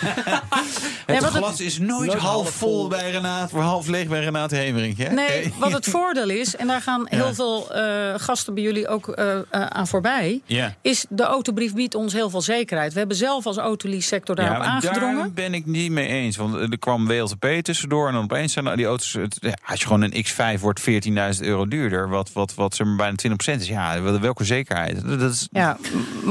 [1.05, 4.97] het nee, glas is nooit, half vol bij Renate, voor half leeg bij Renate Hemering.
[4.97, 5.09] Hè?
[5.09, 9.07] Nee, wat het voordeel is, en daar gaan heel veel uh, gasten bij jullie ook
[9.07, 10.75] uh, uh, aan voorbij, ja.
[10.81, 12.93] is de autobrief biedt ons heel veel zekerheid.
[12.93, 15.17] We hebben zelf als autolease-sector daarop ja, aangedrongen.
[15.17, 16.37] Daar ben ik niet mee eens.
[16.37, 19.17] Want er kwam WLTP tussendoor en dan opeens zijn die auto's.
[19.65, 20.89] als je gewoon een X5 wordt 14.000
[21.39, 23.15] euro duurder, wat, wat, wat maar bijna
[23.55, 23.67] 20% is.
[23.67, 25.19] Ja, welke zekerheid?
[25.19, 25.77] Dat is, ja,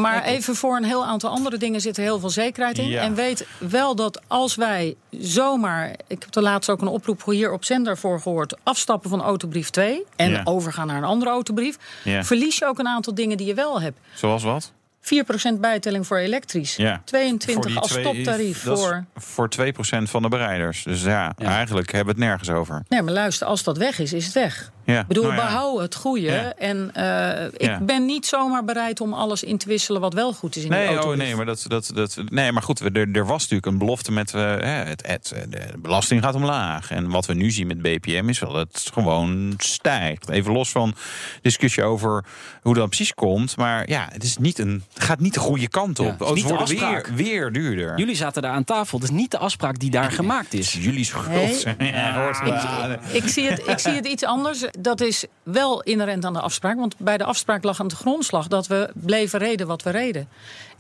[0.00, 2.88] maar even voor een heel aantal andere dingen zit er heel veel zekerheid in.
[2.88, 3.02] Ja.
[3.02, 7.52] En weet wel dat als wij zomaar, ik heb er laatst ook een oproep hier
[7.52, 10.40] op zender voor gehoord, afstappen van autobrief 2 en Ja.
[10.44, 12.24] overgaan naar een andere autobrief, Ja.
[12.24, 13.98] verlies je ook een aantal dingen die je wel hebt.
[14.14, 14.72] Zoals wat?
[15.00, 16.76] 4% bijtelling voor elektrisch.
[16.76, 17.02] Ja.
[17.04, 19.04] 22 die als twee- toptarief voor.
[19.16, 20.82] Voor 2% van de bereiders.
[20.82, 21.46] Dus ja, Ja.
[21.48, 22.82] eigenlijk hebben we het nergens over.
[22.88, 24.70] Nee, maar luister, als dat weg is, is het weg.
[24.88, 25.44] Ja, Ik bedoel, nou ja.
[25.44, 26.20] behoud het goede.
[26.26, 26.52] Ja.
[26.54, 27.80] En eh, ik Ja.
[27.80, 30.86] ben niet zomaar bereid om alles in te wisselen wat wel goed is in Nee,
[30.88, 31.10] auto.
[31.10, 34.12] oh, nee, maar dat, dat, dat, nee, maar goed, er, er was natuurlijk een belofte
[34.12, 36.90] met eh, hè, het, het, de belasting gaat omlaag.
[36.90, 40.28] En wat we nu zien met BPM is wel dat het gewoon stijgt.
[40.28, 40.94] Even los van
[41.42, 42.24] discussie over
[42.62, 43.56] hoe dat precies komt.
[43.56, 46.04] Maar ja, het, is niet een, het gaat niet de goede kant op.
[46.06, 47.16] Ja, het is Auto's niet de worden weer, afspraak.
[47.16, 47.98] weer duurder.
[47.98, 48.98] Jullie zaten daar aan tafel.
[48.98, 51.64] Dat is niet de afspraak die daar gemaakt is jullie schuld.
[51.78, 51.92] Nee.
[53.12, 54.64] Ik zie, het, ik zie het iets anders.
[54.80, 56.76] Dat is wel inherent aan de afspraak.
[56.76, 60.28] Want bij de afspraak lag aan de grondslag dat we bleven reden wat we reden.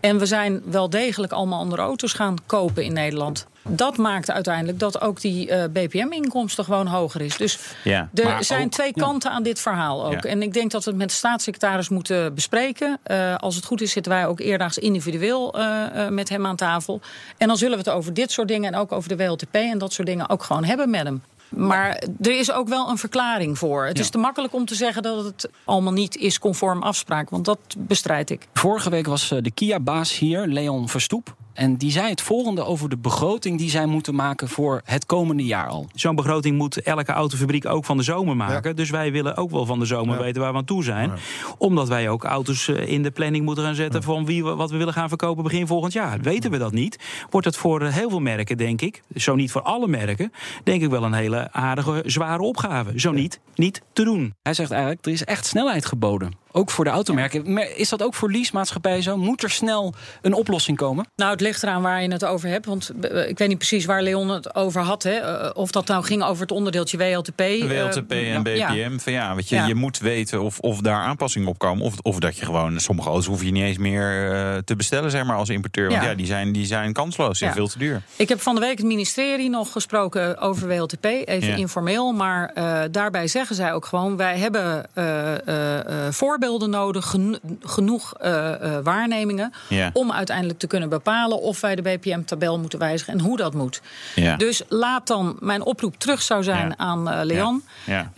[0.00, 3.46] En we zijn wel degelijk allemaal andere auto's gaan kopen in Nederland.
[3.62, 7.36] Dat maakt uiteindelijk dat ook die eh, BPM-inkomsten gewoon hoger is.
[7.36, 10.12] Dus Ja, er zijn ook- twee kanten aan dit verhaal ook.
[10.22, 10.30] Ja.
[10.30, 12.98] En ik denk dat we het met de staatssecretaris moeten bespreken.
[13.02, 16.56] Eh, als het goed is, zitten wij ook eerdaags individueel eh, eh, met hem aan
[16.56, 17.00] tafel.
[17.36, 19.78] En dan zullen we het over dit soort dingen en ook over de WLTP en
[19.78, 21.22] dat soort dingen ook gewoon hebben met hem.
[21.50, 23.86] Maar er is ook wel een verklaring voor.
[23.86, 24.02] Het Ja.
[24.02, 27.30] is te makkelijk om te zeggen dat het allemaal niet is conform afspraak.
[27.30, 28.48] Want dat bestrijd ik.
[28.52, 31.34] Vorige week was eh, de Kia-baas hier, Leon Verstoep.
[31.58, 35.44] En die zei het volgende over de begroting die zij moeten maken voor het komende
[35.44, 35.88] jaar al.
[35.94, 38.76] Zo'n begroting moet elke autofabriek ook van de zomer maken.
[38.76, 41.12] Dus wij willen ook wel van de zomer weten waar we aan toe zijn.
[41.58, 44.02] Omdat wij ook auto's eh, in de planning moeten gaan zetten...
[44.02, 46.20] van wie we, wat we willen gaan verkopen begin volgend jaar.
[46.20, 46.98] Weten we dat niet,
[47.30, 49.02] wordt het voor eh, heel veel merken, denk ik...
[49.14, 50.32] zo niet voor alle merken,
[50.64, 53.00] denk ik wel een hele aardige, zware opgave.
[53.00, 54.34] Zo niet, niet te doen.
[54.42, 56.32] Hij zegt eigenlijk, er is echt snelheid geboden.
[56.58, 57.52] Ook voor de automerken.
[57.52, 59.16] Maar is dat ook voor leasemaatschappijen zo?
[59.16, 61.06] Moet er snel een oplossing komen?
[61.16, 62.66] Nou, het ligt eraan waar je het over hebt.
[62.66, 65.02] Want eh, ik weet niet precies waar Leon het over had.
[65.02, 65.10] Hè.
[65.12, 67.40] Eh, Of dat nou ging over het onderdeeltje WLTP.
[67.40, 68.72] eh, WLTP en BPM.
[68.74, 68.90] ja.
[68.98, 69.66] Van ja, weet je, Ja.
[69.66, 71.84] je moet weten of, of daar aanpassingen op komen.
[71.84, 75.10] Of, of dat je gewoon, sommige auto's hoef je niet eens meer eh, te bestellen,
[75.10, 75.88] zeg maar, als importeur.
[75.88, 76.08] Want Ja.
[76.08, 77.56] ja, die, zijn, die zijn kansloos, die zijn Ja.
[77.56, 78.02] veel te duur.
[78.16, 81.56] Ik heb van de week het ministerie nog gesproken over WLTP, even Ja.
[81.56, 82.12] informeel.
[82.12, 86.12] Maar eh, daarbij zeggen zij ook gewoon: wij hebben eh, eh, eh,
[86.48, 89.52] voorbeelden nodig, geno- genoeg eh, eh, waarnemingen.
[89.68, 89.90] Ja.
[89.92, 93.80] om uiteindelijk te kunnen bepalen of wij de BPM-tabel moeten wijzigen en hoe dat moet.
[94.14, 94.36] Ja.
[94.36, 96.74] Dus laat dan, mijn oproep terug zou zijn Ja.
[96.76, 97.62] aan eh, Leon.
[97.84, 98.10] Ja.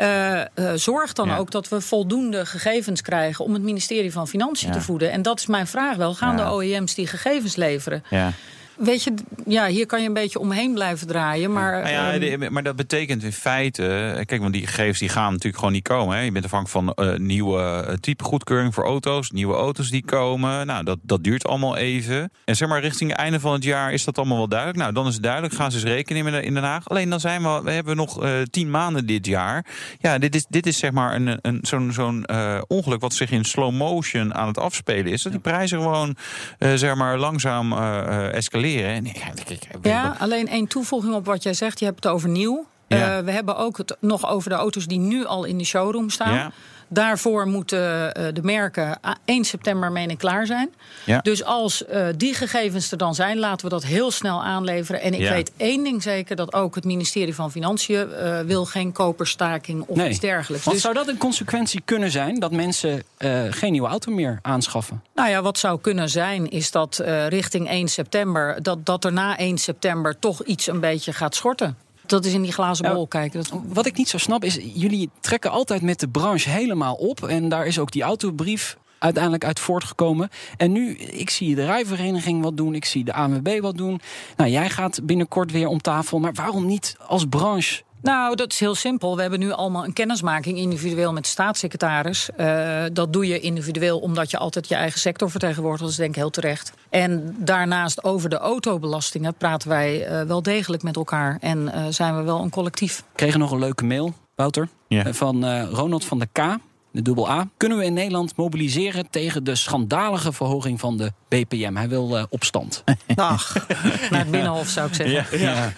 [0.77, 5.11] Zorg dan ook dat we voldoende gegevens krijgen om het ministerie van Financiën te voeden.
[5.12, 6.14] En dat is mijn vraag wel.
[6.14, 8.05] Gaan de OEM's die gegevens leveren?
[8.11, 8.33] Ja.
[8.81, 9.14] Weet je,
[9.47, 11.53] ja, hier kan je een beetje omheen blijven draaien.
[11.53, 13.87] Maar, Nou ja, ehm, de- maar dat betekent in feite...
[13.87, 16.16] eh, Kijk, want die gegevens die gaan natuurlijk gewoon niet komen.
[16.16, 16.23] Hè.
[16.23, 19.31] Je bent afhankelijk van eh, nieuwe eh, type goedkeuring voor auto's.
[19.31, 20.66] Nieuwe auto's die komen.
[20.66, 22.31] Nou, dat, dat duurt allemaal even.
[22.45, 24.79] En zeg maar, richting het einde van het jaar is dat allemaal wel duidelijk.
[24.79, 25.55] Nou, dan is het duidelijk.
[25.55, 26.88] Gaan ze eens rekenen in- in Den Haag.
[26.88, 27.61] Alleen dan zijn we...
[27.64, 29.66] We hebben nog tien maanden dit jaar.
[29.99, 32.27] Ja, dit is, dit is zeg maar een, een, zo'n zo'n
[32.66, 33.01] ongeluk...
[33.01, 35.23] wat zich in slow motion aan het afspelen is.
[35.23, 36.16] Dat die prijzen gewoon
[36.75, 38.27] zeg maar, langzaam eh,
[38.79, 41.79] En, ja, ik- ik- ja, alleen één toevoeging op wat jij zegt.
[41.79, 42.67] Je hebt het over nieuw.
[42.89, 43.19] Ja.
[43.19, 46.11] Eh, we hebben ook het nog over de auto's die nu al in de showroom
[46.11, 46.35] staan.
[46.35, 46.51] Ja.
[46.92, 50.70] Daarvoor moeten eh, de merken a- 1 september meen ik klaar zijn.
[51.05, 51.18] Ja.
[51.18, 55.00] Dus als eh, die gegevens er dan zijn, laten we dat heel snel aanleveren.
[55.00, 55.33] En ik Ja.
[55.33, 60.05] weet één ding zeker, dat ook het ministerie van Financiën eh, wil geen koperstaking of
[60.05, 60.64] iets dergelijks.
[60.64, 64.38] Want Dus zou dat een consequentie kunnen zijn dat mensen eh, geen nieuwe auto meer
[64.42, 65.03] aanschaffen?
[65.14, 69.12] Nou ja, wat zou kunnen zijn, is dat eh, richting 1 september, dat, dat er
[69.12, 71.76] na 1 september toch iets een beetje gaat schorten.
[72.11, 72.94] Dat is in die glazen Ja.
[72.94, 73.42] bol kijken.
[73.42, 77.23] Dat, Wat ik niet zo snap is, jullie trekken altijd met de branche helemaal op.
[77.25, 80.29] En daar is ook die autobrief uiteindelijk uit voortgekomen.
[80.57, 84.01] En nu, ik zie de rijvereniging wat doen, ik zie de ANWB wat doen.
[84.37, 88.61] Nou, jij gaat binnenkort weer om tafel, maar waarom niet als branche nou, dat is
[88.61, 89.17] heel simpel.
[89.17, 92.29] We hebben nu allemaal een kennismaking individueel met de staatssecretaris.
[92.37, 95.83] Uh, dat doe je individueel omdat je altijd je eigen sector vertegenwoordigt.
[95.83, 96.73] Dat is denk ik heel terecht.
[96.91, 101.37] En daarnaast over de autobelastingen praten wij uh, wel degelijk met elkaar.
[101.41, 102.97] En uh, zijn we wel een collectief.
[102.97, 105.13] We kregen nog een leuke mail, Wouter, ja.
[105.13, 106.59] van Ronald van der K
[106.92, 111.74] de dubbel A, kunnen we in Nederland mobiliseren tegen de schandalige verhoging van de BPM.
[111.74, 112.85] Hij wil uh, opstand.
[113.14, 113.55] Ach,
[114.11, 115.38] naar het Binnenhof zou ik zeggen.
[115.38, 115.72] Ja, ja.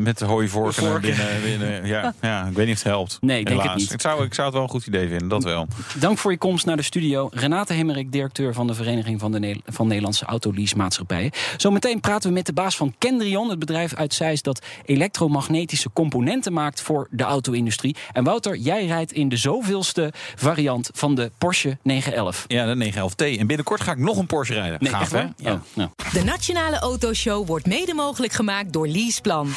[0.00, 1.42] Met de hooivorken naar binnen.
[1.42, 3.18] binnen ja, ja, ik weet niet of het helpt.
[3.20, 3.92] Nee, ik denk het niet.
[3.92, 5.66] Ik zou, ik zou het wel een goed idee vinden, dat wel.
[5.98, 7.28] Dank voor je komst naar de studio.
[7.32, 11.30] Renate Hemmerik, directeur van de Vereniging van, de ne van Nederlandse Autoleasemaatschappijen.
[11.56, 16.52] Zometeen praten we met de baas van Kendrion, het bedrijf uit Zeist dat elektromagnetische componenten
[16.52, 17.96] maakt voor de auto-industrie.
[18.12, 20.54] En Wouter, jij rijdt in de zoveelste variant
[20.94, 22.44] van de Porsche 911.
[22.46, 23.38] Ja, de 911T.
[23.38, 24.78] En binnenkort ga ik nog een Porsche rijden.
[24.80, 25.24] Nee, Gaaf, hè?
[25.36, 25.52] Ja.
[25.52, 25.90] Oh, nou.
[26.12, 29.48] De Nationale Autoshow wordt mede mogelijk gemaakt door Leaseplan.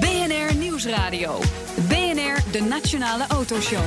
[0.00, 1.38] BNR Nieuwsradio.
[1.88, 3.84] BNR, de Nationale Autoshow.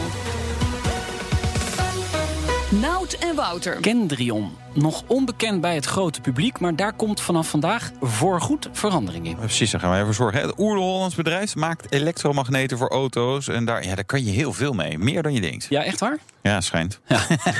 [2.69, 3.75] Nout en Wouter.
[3.75, 4.64] Kendrion.
[4.75, 9.35] Nog onbekend bij het grote publiek, maar daar komt vanaf vandaag voorgoed verandering in.
[9.35, 10.41] Precies, daar gaan wij voor zorgen.
[10.41, 13.47] Het Oerle-Hollands bedrijf maakt elektromagneten voor auto's.
[13.47, 14.97] En daar, ja, daar kan je heel veel mee.
[14.97, 15.65] Meer dan je denkt.
[15.69, 16.17] Ja, echt waar?
[16.41, 16.99] Ja, schijnt.
[17.07, 17.19] Ja,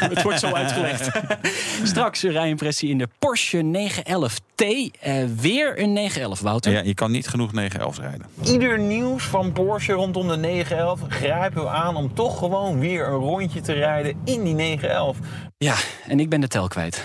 [0.10, 1.10] het wordt zo uitgelegd.
[1.84, 4.65] Straks een rijimpressie in de Porsche 911T.
[4.65, 6.71] Uh, weer een 911, Wouter.
[6.71, 8.28] Ja, je kan niet genoeg 911 rijden.
[8.43, 13.13] Ieder nieuws van Porsche rondom de 911 grijpt u aan om toch gewoon weer een
[13.13, 15.17] rondje te rijden in die 911.
[15.58, 15.75] Ja,
[16.08, 17.05] en ik ben de tel kwijt.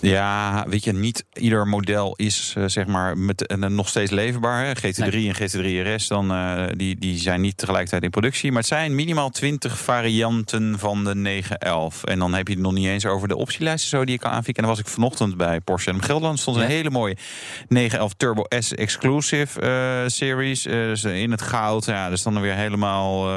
[0.00, 4.64] Ja, weet je, niet ieder model is uh, zeg maar met, uh, nog steeds leverbaar.
[4.64, 4.72] Hè?
[4.76, 5.32] GT3 nee.
[5.32, 8.50] en GT3 RS dan, uh, die, die zijn niet tegelijkertijd in productie.
[8.50, 12.04] Maar het zijn minimaal 20 varianten van de 911.
[12.04, 14.30] En dan heb je het nog niet eens over de optielijsten zo die je kan
[14.30, 14.62] aanvikken.
[14.62, 16.40] En dan was ik vanochtend bij Porsche en Gelderland.
[16.40, 16.68] stond een ja.
[16.68, 17.16] hele mooie
[17.68, 20.62] 911 Turbo S Exclusive series.
[20.62, 21.84] dus in het goud.
[21.84, 23.28] Ja, dus dan weer helemaal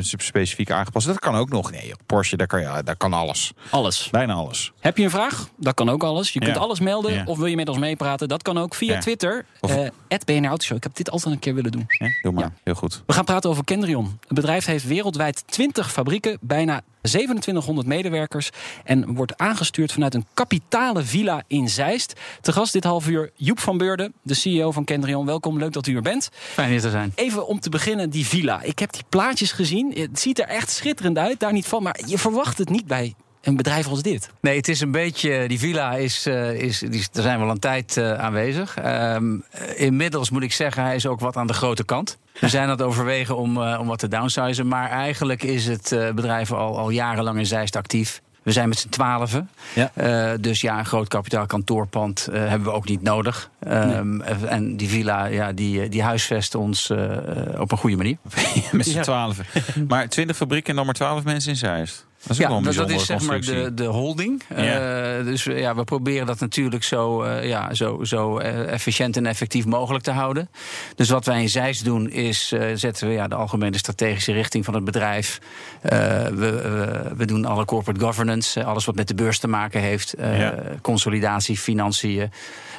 [0.00, 1.06] specifiek aangepast.
[1.06, 1.70] Dat kan ook nog.
[1.70, 3.52] Nee, Porsche, daar kan, ja, daar kan alles.
[3.70, 4.08] Alles.
[4.10, 4.72] Bijna alles.
[4.80, 5.48] Heb je een vraag?
[5.56, 6.32] Dat kan ook alles.
[6.32, 6.60] Je kunt ja.
[6.60, 7.12] alles melden.
[7.12, 7.22] Ja.
[7.26, 8.28] Of wil je met ons meepraten?
[8.28, 9.00] Dat kan ook via ja.
[9.00, 9.44] Twitter.
[9.60, 9.86] Uh,
[10.24, 10.76] BNR Autoshow.
[10.76, 11.86] Ik heb dit altijd een keer willen doen.
[12.22, 12.52] doe maar.
[12.64, 13.02] Heel goed.
[13.06, 14.18] We gaan praten over Kendrion.
[14.20, 16.38] Het bedrijf heeft wereldwijd 20 fabrieken.
[16.40, 18.50] Bijna 2700 medewerkers.
[18.84, 22.20] En wordt aangestuurd vanuit een kapitale villa in Zeist.
[22.40, 25.26] Te gast dit half uur Joep van Beurden, de CEO van Kendrion.
[25.26, 26.28] Welkom, leuk dat u er bent.
[26.32, 27.12] Fijn hier te zijn.
[27.14, 28.62] Even om te beginnen, die villa.
[28.62, 29.92] Ik heb die plaatjes gezien.
[29.94, 31.82] Het ziet er echt schitterend uit, daar niet van.
[31.82, 34.30] Maar je verwacht het niet bij een bedrijf als dit?
[34.40, 35.48] Nee, het is een beetje.
[35.48, 36.26] Die villa is.
[36.26, 38.76] Uh, is die, daar zijn we al een tijd uh, aanwezig.
[38.84, 39.44] Um,
[39.76, 42.18] inmiddels moet ik zeggen, hij is ook wat aan de grote kant.
[42.40, 44.68] We zijn aan het overwegen om, uh, om wat te downsizen.
[44.68, 48.22] Maar eigenlijk is het bedrijf al, al jarenlang in Zeist actief.
[48.42, 49.50] We zijn met z'n twaalfen.
[49.74, 49.90] Ja.
[49.96, 53.50] Uh, dus ja, een groot kapitaal kantoorpand uh, hebben we ook niet nodig.
[53.68, 54.46] Um, nee.
[54.46, 57.16] En die villa, ja, die, die huisvest ons uh,
[57.58, 58.16] op een goede manier.
[58.72, 59.02] met z'n ja.
[59.02, 59.44] twaalfen.
[59.88, 62.06] Maar twintig fabrieken en dan maar twaalf mensen in Zeist.
[62.22, 64.42] Dat is, ja, dat, dat is zeg maar de, de holding.
[64.56, 65.18] Ja.
[65.18, 69.66] Uh, dus ja, we proberen dat natuurlijk zo, uh, ja, zo, zo efficiënt en effectief
[69.66, 70.50] mogelijk te houden.
[70.94, 74.64] Dus wat wij in Zeist doen is uh, zetten we ja, de algemene strategische richting
[74.64, 75.40] van het bedrijf.
[75.80, 80.14] we, we doen alle corporate governance, alles wat met de beurs te maken heeft.
[80.18, 80.54] Ja.
[80.80, 82.30] Consolidatie, financiën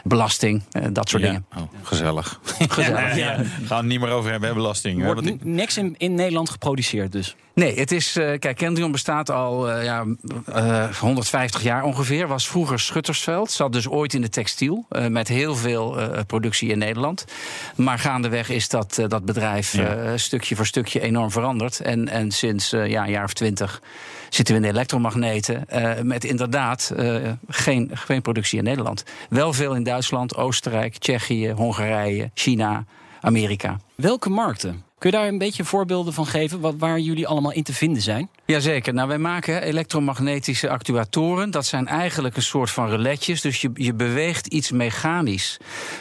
[0.03, 1.27] belasting, uh, dat soort ja.
[1.27, 1.45] dingen.
[1.55, 2.39] Oh, gezellig.
[2.67, 2.99] gezellig.
[2.99, 3.35] ja, ja.
[3.35, 5.03] Gaan we het niet meer over hebben, belasting.
[5.03, 7.35] Wordt n- niks in, in Nederland geproduceerd dus?
[7.53, 8.17] Nee, het is.
[8.17, 10.05] Uh, kijk, Kendrion bestaat al uh, ja,
[10.99, 12.27] 150 jaar ongeveer.
[12.27, 13.51] Was vroeger Schuttersveld.
[13.51, 14.85] Zat dus ooit in de textiel.
[15.09, 17.25] met heel veel productie in Nederland.
[17.75, 20.17] Maar gaandeweg is dat, dat bedrijf ja.
[20.17, 21.79] stukje voor stukje enorm veranderd.
[21.79, 23.81] En, en sinds ja, een jaar of twintig
[24.29, 25.67] zitten we in de elektromagneten.
[26.01, 26.93] Met inderdaad
[27.47, 29.03] geen, geen productie in Nederland.
[29.29, 32.85] Wel veel in Duitsland, Oostenrijk, Tsjechië, Hongarije, China,
[33.21, 33.79] Amerika.
[33.95, 34.83] Welke markten?
[35.03, 38.01] Kun je daar een beetje voorbeelden van geven wat, waar jullie allemaal in te vinden
[38.01, 38.29] zijn?
[38.45, 38.93] Jazeker.
[38.93, 41.51] Nou, wij maken elektromagnetische actuatoren.
[41.51, 43.41] Dat zijn eigenlijk een soort van reletjes.
[43.41, 45.57] Dus je, je beweegt iets mechanisch.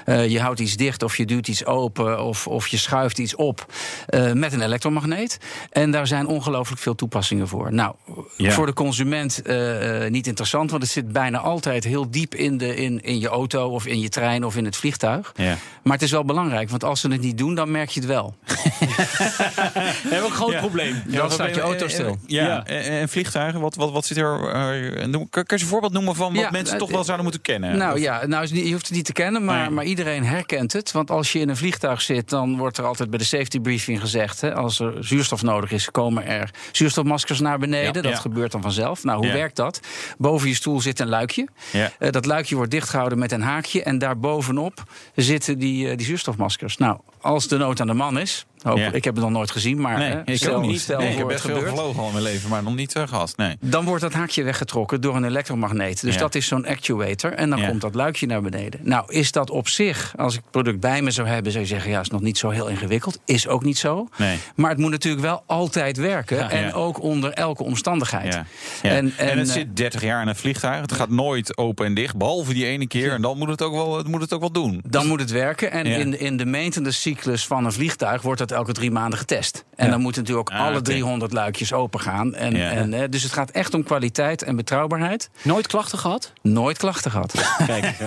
[0.07, 3.35] Uh, je houdt iets dicht of je duwt iets open of, of je schuift iets
[3.35, 3.67] op
[4.11, 5.39] uh, met een elektromagneet.
[5.71, 7.73] En daar zijn ongelooflijk veel toepassingen voor.
[7.73, 7.95] Nou,
[8.37, 8.51] ja.
[8.51, 12.77] voor de consument uh, niet interessant, want het zit bijna altijd heel diep in, de,
[12.77, 15.33] in, in je auto of in je trein of in het vliegtuig.
[15.37, 15.57] Ja.
[15.83, 18.09] Maar het is wel belangrijk, want als ze het niet doen, dan merk je het
[18.09, 18.35] wel.
[18.47, 20.59] We hebben een groot ja.
[20.59, 21.03] probleem.
[21.07, 22.19] Dan staat je auto stil.
[22.27, 22.65] Ja, Ja.
[22.65, 24.49] En, en vliegtuigen, wat, wat, wat zit er...
[24.49, 27.05] eh, noem- kan, kan je een voorbeeld noemen van wat Ja, mensen eh, toch wel
[27.05, 27.77] zouden moeten kennen?
[27.77, 29.71] Nou Of- ja, nou, je hoeft het niet te kennen, maar, Nee.
[29.71, 30.93] maar iedereen herkent het.
[30.93, 34.01] Want als je in een vliegtuig zit, dan wordt er altijd bij de safety briefing
[34.01, 34.41] gezegd...
[34.41, 38.03] Hè, als er zuurstof nodig is, komen er zuurstofmaskers naar beneden.
[38.03, 39.05] Ja, dat gebeurt dan vanzelf.
[39.05, 39.81] Nou, hoe werkt dat?
[40.19, 41.49] Boven je stoel zit een luikje.
[41.73, 43.83] Eh, dat luikje wordt dichtgehouden met een haakje.
[43.83, 44.83] En daarbovenop
[45.15, 46.77] zitten die, die zuurstofmaskers.
[46.77, 48.47] Nou, als de nood aan de man is...
[48.63, 48.93] Hoop, Ja.
[48.93, 50.81] Ik heb het nog nooit gezien, maar Nee, hè, ik stel, ook niet.
[50.81, 53.09] stel Nee, ik heb best veel gevlogen al in mijn leven, maar nog niet eh,
[53.09, 53.33] gehad.
[53.37, 53.57] Nee.
[53.61, 56.01] Dan wordt dat haakje weggetrokken door een elektromagneet.
[56.01, 56.21] Dus Ja.
[56.21, 57.33] dat is zo'n actuator.
[57.33, 57.69] En dan Ja.
[57.69, 58.81] komt dat luikje naar beneden.
[58.83, 61.71] Nou, is dat op zich, als ik het product bij me zou hebben, zou je
[61.71, 63.19] zeggen: ja, is nog niet zo heel ingewikkeld.
[63.25, 64.09] Is ook niet zo.
[64.17, 64.39] Nee.
[64.55, 66.51] Maar het moet natuurlijk wel altijd werken.
[66.51, 68.35] En ook onder elke omstandigheid.
[68.35, 68.45] En,
[68.83, 70.81] En, en, het eh, zit 30 jaar in een vliegtuig.
[70.81, 73.13] Het gaat nooit open en dicht, behalve die ene keer.
[73.13, 74.83] En dan moet het ook wel, het moet het ook wel doen.
[74.89, 75.71] Dan moet het werken.
[75.71, 79.65] En in, in de maintenance cyclus van een vliegtuig wordt dat elke drie maanden getest.
[79.77, 79.91] En Ja.
[79.93, 80.83] dan moeten natuurlijk ook Ah, alle oké.
[80.85, 82.35] 300 luikjes open gaan.
[82.35, 82.71] En, Ja.
[82.71, 85.31] en, dus het gaat echt om kwaliteit en betrouwbaarheid.
[85.43, 86.33] Nooit klachten gehad?
[86.43, 87.33] Nooit klachten gehad.
[87.67, 87.99] Kijk,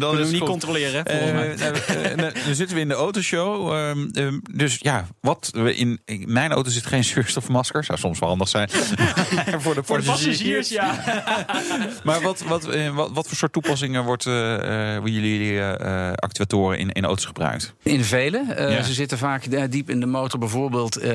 [0.00, 0.48] dan we is hem niet goed.
[0.48, 1.04] controleren.
[1.04, 1.70] Eh, volgens mij.
[1.96, 3.72] eh, eh, dan zitten we in de autoshow.
[3.72, 7.84] ehm, ehm, dus ja, wat we in, in mijn auto zit geen zuurstofmasker.
[7.84, 8.68] Zou soms wel handig zijn.
[9.64, 10.68] voor de passagiers.
[10.68, 10.94] ja.
[12.04, 14.38] Maar wat, wat, wat, wat voor soort toepassingen wordt eh
[14.94, 15.62] eh, worden jullie
[16.14, 17.74] actuatoren in, in auto's gebruikt?
[17.82, 18.44] In vele.
[18.54, 18.82] Eh, Ja.
[18.82, 20.38] Ze zitten vaak eh, diep in de motor.
[20.40, 21.12] Bijvoorbeeld eh,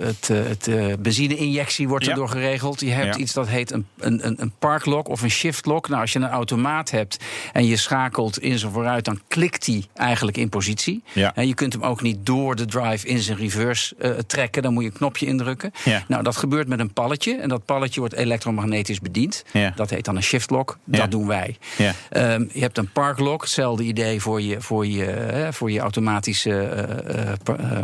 [0.00, 0.68] het, het
[1.02, 2.10] benzine-injectie wordt Ja.
[2.10, 2.80] erdoor geregeld.
[2.80, 3.20] Je hebt Ja.
[3.20, 5.88] iets dat heet een, een, een- parklock of een shiftlock.
[5.88, 7.16] Nou, als je een automaat hebt
[7.52, 9.04] en je schakelt in zijn vooruit...
[9.04, 11.02] dan klikt die eigenlijk in positie.
[11.12, 11.34] Ja.
[11.34, 13.94] En je kunt hem ook niet door de drive in zijn reverse
[14.26, 14.62] trekken.
[14.62, 15.70] Dan moet je een knopje indrukken.
[15.84, 16.04] Ja.
[16.08, 17.36] Nou, dat gebeurt met een palletje.
[17.36, 19.44] En dat palletje wordt elektromagnetisch bediend.
[19.52, 19.72] Ja.
[19.76, 20.78] Dat heet dan een shiftlock.
[20.84, 20.98] Ja.
[20.98, 21.56] Dat doen wij.
[21.78, 21.92] Ja.
[22.10, 26.50] Ehm, je hebt een parklock, hetzelfde idee voor je, voor je, hè, voor je automatische,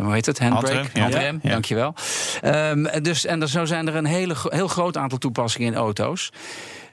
[0.01, 1.49] hoe heet het, handbrake, Handrem, ja.
[1.49, 1.93] dankjewel.
[2.41, 6.31] Ehm, dus, en er, zo zijn er een hele, heel groot aantal toepassingen in auto's.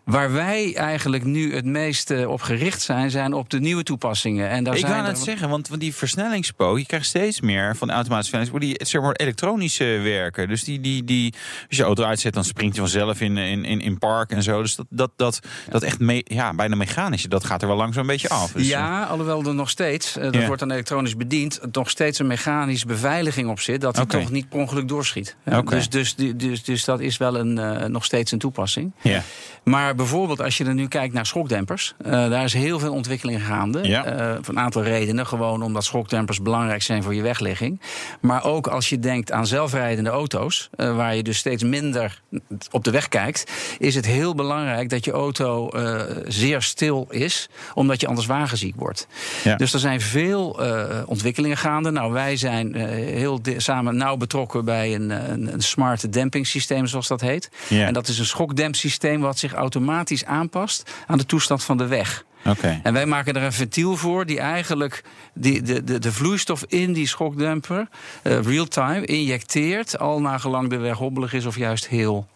[0.04, 4.48] Waar wij eigenlijk nu het meest eh, op gericht zijn, zijn op de nieuwe toepassingen.
[4.48, 7.76] En daar Ik wou er- net zeggen, want, want die versnellingspook, je krijgt steeds meer
[7.76, 10.48] van de automatische versnellingspook, die zeg maar elektronisch eh, werken.
[10.48, 11.34] Dus die, die, die,
[11.68, 14.62] als je auto uitzet, dan springt hij vanzelf in, in, in, in park en zo.
[14.62, 15.40] Dus dat, dat, dat,
[15.70, 18.52] dat echt me, ja, bijna mechanische, dat gaat er wel langzaam een beetje af.
[18.52, 20.46] Dus, ja, alhoewel er nog steeds, eh, dat Ja.
[20.46, 24.48] wordt dan elektronisch bediend, nog steeds een mechanische beveiliging op zit, dat hij toch niet
[24.48, 25.36] per ongeluk doorschiet.
[25.64, 28.92] Dus, dus, dus, dus dat is wel een, eh, nog steeds een toepassing.
[29.02, 29.22] ja.
[29.64, 33.44] Maar bijvoorbeeld als je er nu kijkt naar schokdempers, eh, daar is heel veel ontwikkeling
[33.44, 33.88] gaande.
[33.88, 34.04] Ja.
[34.04, 35.26] Eh, voor een aantal redenen.
[35.26, 37.80] Gewoon omdat schokdempers belangrijk zijn voor je wegligging.
[38.20, 42.22] Maar ook als je denkt aan zelfrijdende auto's, eh, waar je dus steeds minder
[42.70, 45.70] op de weg kijkt, is het heel belangrijk dat je auto
[46.26, 49.06] zeer stil is, omdat je anders wagenziek wordt.
[49.44, 49.56] Ja.
[49.56, 50.60] Dus er zijn veel
[51.06, 51.90] ontwikkelingen gaande.
[51.90, 57.20] Nou, wij zijn heel samen nauw betrokken bij een, een, een smart dempingssysteem, zoals dat
[57.20, 57.50] heet.
[57.68, 57.86] Ja.
[57.86, 59.83] En dat is een schokdempsysteem wat zich automatisch
[60.26, 62.24] aanpast aan de toestand van de weg.
[62.46, 62.80] Oké.
[62.82, 65.04] En wij maken er een ventiel voor die eigenlijk
[65.34, 67.88] die, de, de, de vloeistof in die schokdemper
[68.22, 72.26] eh, real-time injecteert, al nagelang de weg hobbelig is of juist heel,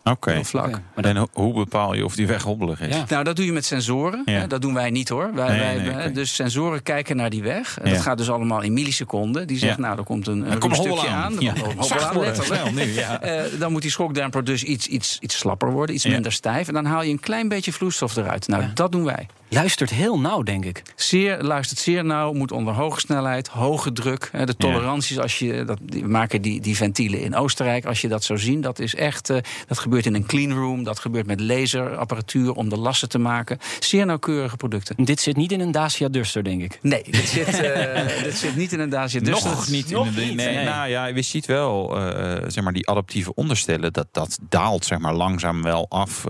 [0.42, 0.80] vlak.
[0.96, 1.08] Oké.
[1.08, 2.94] En ho- hoe bepaal je of die weg hobbelig is?
[2.96, 3.04] Ja.
[3.08, 4.22] Nou, dat doe je met sensoren.
[4.24, 4.46] Ja.
[4.46, 5.30] Dat doen wij niet hoor.
[5.34, 6.12] Wij, Nee, wij.
[6.12, 7.78] Dus sensoren kijken naar die weg.
[7.84, 7.90] Ja.
[7.90, 9.46] Dat gaat dus allemaal in milliseconden.
[9.46, 9.82] Die zegt, Ja.
[9.82, 11.14] nou, er komt een, een komt stukje aan.
[11.22, 11.24] aan.
[11.32, 13.20] Aan, nu, ja.
[13.28, 16.10] Eh, dan moet die schokdemper dus iets, iets, iets slapper worden, iets Ja.
[16.10, 16.68] minder stijf.
[16.68, 18.48] En dan haal je een klein beetje vloeistof eruit.
[18.48, 19.26] Nou, dat doen wij.
[19.50, 20.82] Luistert heel nauw, denk ik.
[20.96, 24.28] Zeer, luistert zeer nauw, moet onder hoge snelheid, hoge druk.
[24.32, 27.84] Hè, De toleranties, als je, dat, die, we maken die, die ventielen in Oostenrijk.
[27.84, 29.30] Als je dat zou zien, dat is echt.
[29.30, 30.84] eh, dat gebeurt in een clean room.
[30.84, 33.58] Dat gebeurt met laserapparatuur om de lassen te maken.
[33.78, 35.04] Zeer nauwkeurige producten.
[35.04, 36.78] Dit zit niet in een Dacia Duster, denk ik.
[36.82, 39.50] Nee, dit zit, eh, dit zit niet in een Dacia Duster.
[39.50, 39.90] Nog niet.
[39.90, 40.64] nog in de, niet, nee, nee.
[40.64, 44.98] Nou ja, je ziet wel, eh, zeg maar, die adaptieve onderstellen, dat, dat daalt zeg
[44.98, 46.20] maar, langzaam wel af.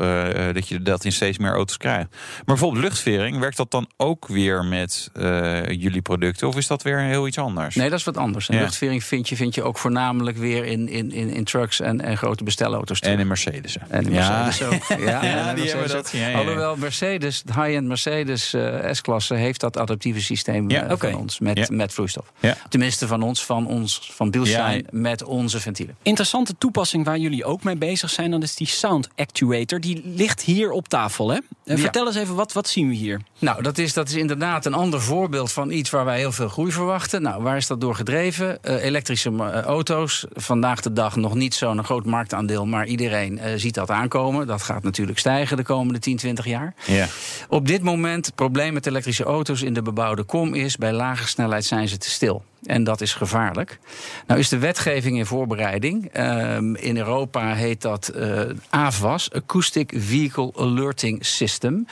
[0.52, 2.10] dat je dat in steeds meer auto's krijgt.
[2.10, 2.84] Maar bijvoorbeeld
[3.16, 6.48] werkt dat dan ook weer met eh, jullie producten?
[6.48, 7.74] Of is dat weer heel iets anders?
[7.74, 8.48] Nee, dat is wat anders.
[8.48, 8.62] En Ja.
[8.62, 12.16] luchtvering vind je, vind je ook voornamelijk weer in, in, in, in trucks en, en
[12.16, 13.00] grote bestelauto's.
[13.00, 13.14] terug.
[13.14, 13.76] En in Mercedes.
[13.88, 14.44] En in Ja.
[14.44, 14.98] Mercedes ook.
[15.08, 15.88] Ja, en die Mercedes hebben ook.
[16.02, 16.10] dat.
[16.12, 16.38] Ja, ja, ja.
[16.38, 21.10] Alhoewel Mercedes, high-end Mercedes eh, S-klasse, heeft dat adaptieve systeem Ja, oké.
[21.10, 21.66] van ons met, Ja.
[21.70, 22.32] met vloeistof.
[22.40, 22.56] Ja.
[22.68, 24.82] Tenminste van ons, van ons, van Bilstein, Ja.
[24.90, 25.96] met onze ventielen.
[26.02, 29.80] Interessante toepassing waar jullie ook mee bezig zijn, dat is die sound actuator.
[29.80, 31.38] Die ligt hier op tafel, hè?
[31.64, 31.76] Ja.
[31.76, 33.18] Vertel eens even, wat, wat zien we hier?
[33.40, 36.48] Nou, dat is, dat is inderdaad een ander voorbeeld van iets waar wij heel veel
[36.48, 37.22] groei verwachten.
[37.22, 38.62] Nou, waar is dat door gedreven?
[38.62, 40.26] Eh, elektrische eh, auto's.
[40.32, 44.46] Vandaag de dag nog niet zo'n groot marktaandeel, maar iedereen eh, ziet dat aankomen.
[44.46, 46.74] Dat gaat natuurlijk stijgen de komende 10, 20 jaar.
[46.86, 47.06] Ja.
[47.48, 50.76] Op dit moment, het probleem met elektrische auto's in de bebouwde kom is...
[50.76, 52.42] bij lage snelheid zijn ze te stil.
[52.62, 53.78] En dat is gevaarlijk.
[54.26, 56.08] Nou is de wetgeving in voorbereiding.
[56.12, 58.12] Ehm, in Europa heet dat
[58.70, 61.86] AVAS, Acoustic Vehicle Alerting System.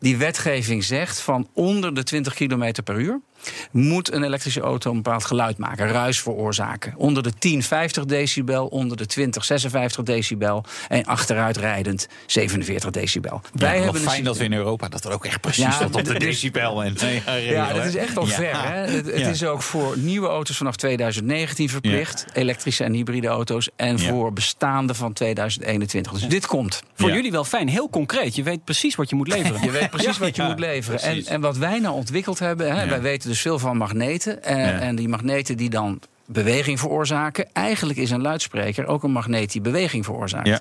[0.00, 3.20] Die wetgeving zegt van onder de 20 km per uur
[3.70, 6.94] moet een elektrische auto een bepaald geluid maken, ruis veroorzaken.
[6.96, 13.40] Onder de 10, 50 decibel, onder de 20, 56 decibel en achteruitrijdend 47 decibel.
[13.52, 16.04] Ja, Wij hebben fijn dat we in Europa dat er ook echt precies ja, op
[16.04, 16.96] de decibel en
[17.40, 18.62] Ja, dat is echt al ver.
[18.62, 18.90] Hè?
[18.90, 24.00] Het, het is ook voor nieuwe auto's vanaf 2019 verplicht, elektrische en hybride auto's, en
[24.00, 26.12] voor bestaande van 2021.
[26.12, 26.82] Dus dit komt.
[26.94, 28.34] Voor jullie wel fijn, heel concreet.
[28.34, 29.60] Je weet precies wat je moet leveren.
[29.68, 31.00] je weet precies wat je moet leveren.
[31.00, 34.42] En, en, wat wij nou ontwikkeld hebben, hè, wij weten dus veel van magneten.
[34.42, 37.48] En, en die magneten die dan beweging veroorzaken.
[37.52, 40.46] Eigenlijk is een luidspreker ook een magneet die beweging veroorzaakt.
[40.46, 40.60] Ja.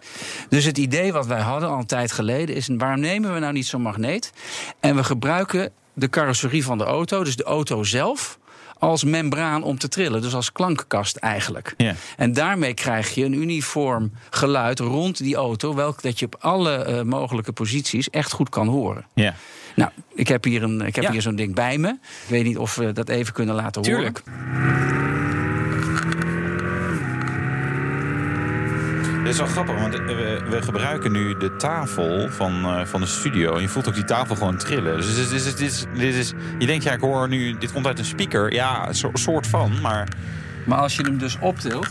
[0.50, 3.54] Dus het idee wat wij hadden al een tijd geleden is: waarom nemen we nou
[3.54, 4.32] niet zo'n magneet?
[4.80, 8.40] En we gebruiken de carrosserie van de auto, dus de auto zelf.
[8.80, 11.74] Als membraan om te trillen, dus als klankkast eigenlijk.
[11.78, 11.96] Ja.
[12.18, 16.86] En daarmee krijg je een uniform geluid rond die auto, welk dat je op alle
[16.88, 19.06] uh, mogelijke posities echt goed kan horen.
[19.14, 19.36] Ja.
[19.76, 21.90] Nou, ik heb hier, een, ik heb hier zo'n ding bij me.
[21.90, 24.22] Ik weet niet of we dat even kunnen laten Tuurlijk.
[24.26, 24.90] horen.
[29.22, 33.08] Het is wel grappig, want we, we, gebruiken nu de tafel van, uh, van de
[33.08, 33.56] studio.
[33.56, 34.98] En je voelt ook die tafel gewoon trillen.
[34.98, 37.88] Dus dit is, dit is, dit is, je denkt, ja, ik hoor nu, dit komt
[37.88, 38.54] uit een speaker.
[38.54, 40.08] Ja, een soort van, maar...
[40.66, 41.88] Maar als je hem dus optilt...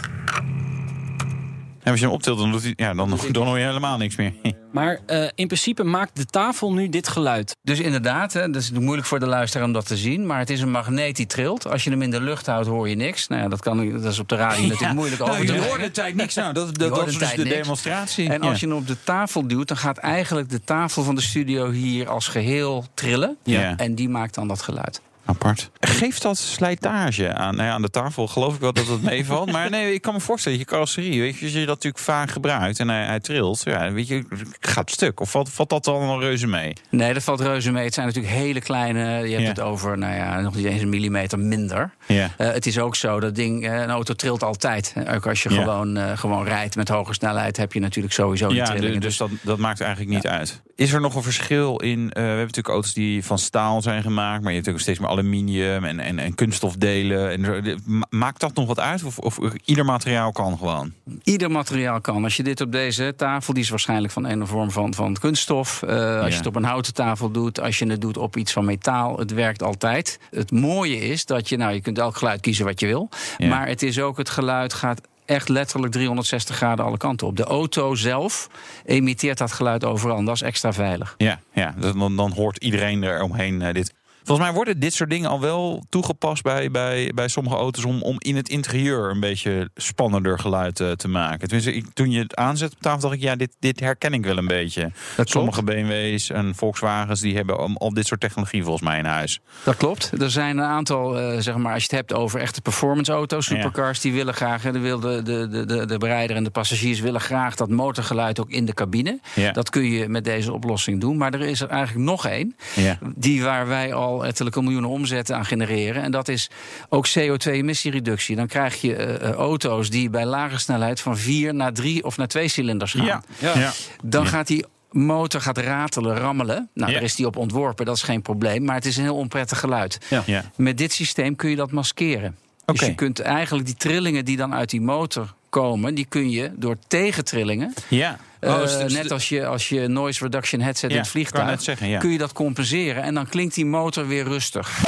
[1.91, 4.17] En als je hem optilt, dan, doet hij, ja, dan, dan hoor je helemaal niks
[4.17, 4.33] meer.
[4.73, 7.57] Maar uh, in principe maakt de tafel nu dit geluid.
[7.63, 10.27] Dus inderdaad, hè, dat is moeilijk voor de luisteraar om dat te zien.
[10.27, 11.67] Maar het is een magneet die trilt.
[11.67, 13.29] Als je hem in de lucht houdt, hoor je niks.
[13.29, 15.81] Nou ja, dat, kan, dat is op de radio natuurlijk moeilijk over te Je hoort
[15.81, 16.35] de tijd niks.
[16.35, 17.57] Nou, dat, dat, dat is dus de niks.
[17.57, 18.29] demonstratie.
[18.29, 21.21] En als je hem op de tafel duwt, dan gaat eigenlijk de tafel van de
[21.21, 23.37] studio hier als geheel trillen.
[23.45, 23.77] Ja.
[23.77, 25.01] En die maakt dan dat geluid.
[25.31, 25.71] Apart.
[25.81, 27.57] Geeft dat slijtage aan?
[27.57, 29.53] Nou ja, aan de tafel geloof ik wel dat het meevalt.
[29.53, 32.31] maar nee, ik kan me voorstellen, je carrosserie, weet je, als je dat natuurlijk vaak
[32.31, 34.25] gebruikt en hij, hij trilt, ja, weet je,
[34.61, 35.21] gaat stuk.
[35.21, 36.73] Of valt, valt dat dan al reuze mee?
[36.91, 37.85] Nee, dat valt reuze mee.
[37.85, 40.89] Het zijn natuurlijk hele kleine, je hebt het over, nou ja, nog niet eens een
[40.89, 41.91] millimeter minder.
[42.07, 42.31] Ja.
[42.39, 44.95] Uh, het is ook zo, dat ding, uh, een auto trilt altijd.
[45.15, 48.63] Ook als je gewoon, uh, gewoon rijdt met hoge snelheid, heb je natuurlijk sowieso die
[48.63, 49.01] trillingen.
[49.01, 50.63] Dus, dus dat, dat maakt eigenlijk niet uit.
[50.75, 54.43] Is er nog een verschil in, we hebben natuurlijk auto's die van staal zijn gemaakt,
[54.43, 57.31] maar je hebt ook steeds meer aluminium en, en, en kunststofdelen.
[57.31, 59.05] En, maakt dat nog wat uit?
[59.05, 60.93] Of, of ieder materiaal kan gewoon?
[61.23, 62.25] Ieder materiaal kan.
[62.25, 65.83] Als je dit op deze tafel, die is waarschijnlijk van een vorm van, van kunststof.
[65.85, 68.53] Uh, als je het op een houten tafel doet, als je het doet op iets
[68.53, 70.19] van metaal, het werkt altijd.
[70.31, 73.09] Het mooie is dat je, nou, je kunt elk geluid kiezen wat je wil.
[73.39, 75.01] Maar het is ook, het geluid gaat
[75.31, 77.37] echt letterlijk 360 graden alle kanten op.
[77.37, 78.49] De auto zelf
[78.85, 80.25] emitteert dat geluid overal.
[80.25, 81.15] dat is extra veilig.
[81.17, 83.95] Ja, ja dan, dan hoort iedereen er omheen uh, dit.
[84.25, 88.03] Volgens mij worden dit soort dingen al wel toegepast bij, bij, bij sommige auto's om,
[88.03, 91.49] om in het interieur een beetje spannender geluid uh, te maken.
[91.49, 94.25] Tenminste, ik, toen je het aanzet op tafel, dacht ik, ja, dit, dit herken ik
[94.25, 94.93] wel een beetje.
[95.17, 99.41] Dat sommige BMW's en Volkswagens die hebben al dit soort technologie volgens mij in huis.
[99.65, 100.13] Dat klopt.
[100.21, 103.47] Er zijn een aantal, uh, zeg maar, als je het hebt over echte performance auto's,
[103.47, 107.55] supercars, die willen graag, de, de, de, de, de bereider en de passagiers willen graag
[107.55, 109.21] dat motorgeluid ook in de cabine.
[109.35, 109.53] Ja.
[109.53, 111.17] Dat kun je met deze oplossing doen.
[111.17, 112.99] Maar er is er eigenlijk nog één, ja.
[113.17, 116.03] die waar wij al ettelijke miljoenen omzetten aan genereren.
[116.03, 116.51] En dat is
[116.89, 118.37] ook CO2-emissiereductie.
[118.37, 122.27] Dan krijg je uh, auto's die bij lage snelheid van vier naar drie of naar
[122.27, 123.05] twee cilinders gaan.
[123.05, 123.23] Ja.
[123.39, 123.73] ja.
[124.03, 126.69] Dan gaat die motor gaat ratelen, rammelen.
[126.75, 128.65] Nou, daar is die op ontworpen, dat is geen probleem.
[128.65, 129.99] Maar het is een heel onprettig geluid.
[130.27, 130.45] Ja.
[130.57, 132.37] Met dit systeem kun je dat maskeren.
[132.65, 136.51] Dus je kunt eigenlijk die trillingen die dan uit die motor komen, die kun je
[136.57, 137.75] door tegentrillingen.
[137.89, 138.19] Ja.
[138.41, 141.99] Uh, oh, dus net als je, als je noise reduction headset in het vliegtuig, zeggen,
[141.99, 143.03] kun je dat compenseren.
[143.03, 144.79] En dan klinkt die motor weer rustig.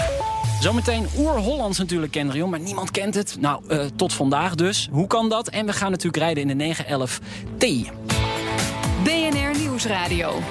[0.61, 3.37] Zometeen oer-Hollands natuurlijk, Kendrion, maar niemand kent het.
[3.41, 4.89] Nou, uh, tot vandaag dus.
[4.91, 5.49] Hoe kan dat?
[5.49, 7.21] En we gaan natuurlijk rijden in de 911
[7.59, 7.65] T.
[9.05, 10.43] BNR Nieuwsradio.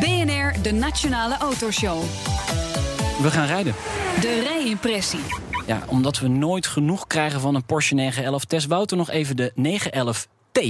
[0.00, 2.02] BNR, de Nationale Autoshow.
[3.22, 3.74] We gaan rijden.
[4.20, 5.49] De rijimpressie.
[5.70, 8.44] Ja, omdat we nooit genoeg krijgen van een Porsche 911.
[8.44, 10.60] Test Wouter nog even de 911T.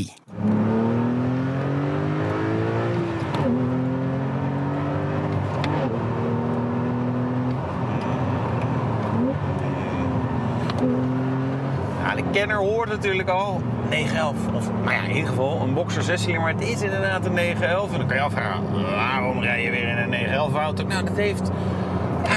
[12.02, 14.36] Ja, de kenner hoort natuurlijk al 911.
[14.54, 17.92] Of nou ja, in ieder geval een boxer 16 maar het is inderdaad een 911.
[17.92, 20.84] En dan kan je afvragen, waarom rij je weer in een 911 auto?
[20.84, 21.50] Nou, dat heeft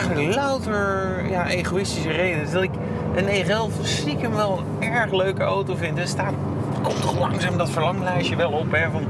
[0.08, 2.51] eigenlijk louter ja, egoïstische redenen.
[2.51, 2.72] Dat ik
[3.16, 5.97] een 911 stiekem wel een erg leuke auto vind.
[5.97, 6.34] Er staat,
[6.82, 8.72] komt toch langzaam dat verlanglijstje wel op.
[8.72, 9.04] Hè, van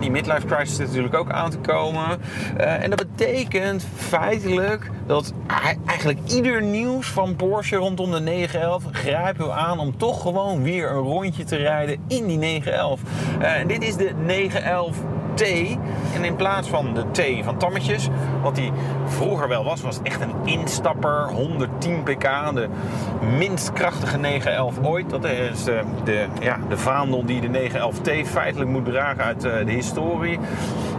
[0.00, 2.20] die midlife crisis natuurlijk ook aan te komen.
[2.58, 5.32] Uh, en dat betekent feitelijk dat
[5.86, 10.90] eigenlijk ieder nieuws van Porsche rondom de 911 grijpt u aan om toch gewoon weer
[10.90, 13.00] een rondje te rijden in die 911.
[13.40, 14.96] Uh, en dit is de 911
[15.34, 15.42] T.
[16.14, 18.08] En in plaats van de T van Tammetjes,
[18.42, 18.72] wat die
[19.06, 21.28] vroeger wel was, was echt een instapper.
[21.28, 22.22] 110 pk,
[22.54, 22.68] de
[23.38, 25.10] minst krachtige 911 ooit.
[25.10, 29.66] Dat is de, de, ja, de vaandel die de 911T feitelijk moet dragen uit eh,
[29.66, 30.38] de historie.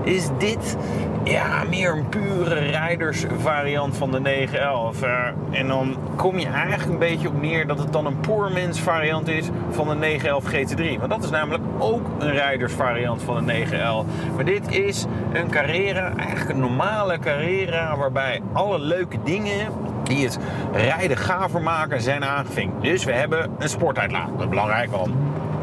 [0.05, 0.77] Is dit
[1.23, 5.03] ja, meer een pure rijdersvariant van de 911.
[5.03, 8.79] Uh, en dan kom je eigenlijk een beetje op neer dat het dan een poormens
[8.79, 10.99] variant is van de 911 GT3.
[10.99, 14.05] Want dat is namelijk ook een rijdersvariant van de 911.
[14.35, 19.67] Maar dit is een Carrera, eigenlijk een normale Carrera, waarbij alle leuke dingen
[20.03, 20.39] die het
[20.73, 22.81] rijden gaver maken zijn aangevinkt.
[22.81, 24.29] Dus we hebben een sportuitlaat.
[24.31, 25.13] Dat is belangrijk, want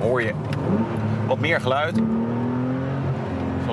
[0.01, 0.33] hoor je
[1.27, 2.01] wat meer geluid.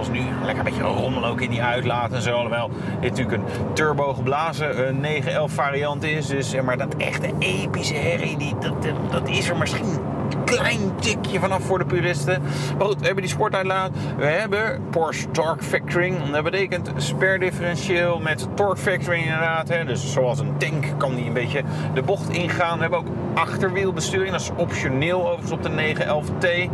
[0.04, 2.36] Zoals nu, lekker een beetje rommel ook in die uitlaat en zo.
[2.36, 2.70] Alhoewel
[3.00, 6.28] dit natuurlijk een turbo geblazen een 911 variant is.
[6.28, 8.74] Dus zeg maar dat echte epische herrie, die, dat,
[9.12, 10.00] dat is er misschien
[10.46, 12.42] klein tikje vanaf voor de puristen.
[12.78, 13.92] Maar we hebben die sportuitlaat.
[14.18, 16.32] We hebben Porsche Torque Factoring.
[16.32, 19.68] Dat betekent sperdifferentieel met torque factoring inderdaad.
[19.68, 19.86] Hè.
[19.86, 21.64] Dus zoals een tank kan die een beetje
[21.94, 22.76] de bocht ingaan.
[22.76, 24.32] We hebben ook achterwielbesturing.
[24.32, 26.46] Dat is optioneel overigens op de 911T.
[26.46, 26.70] Uh,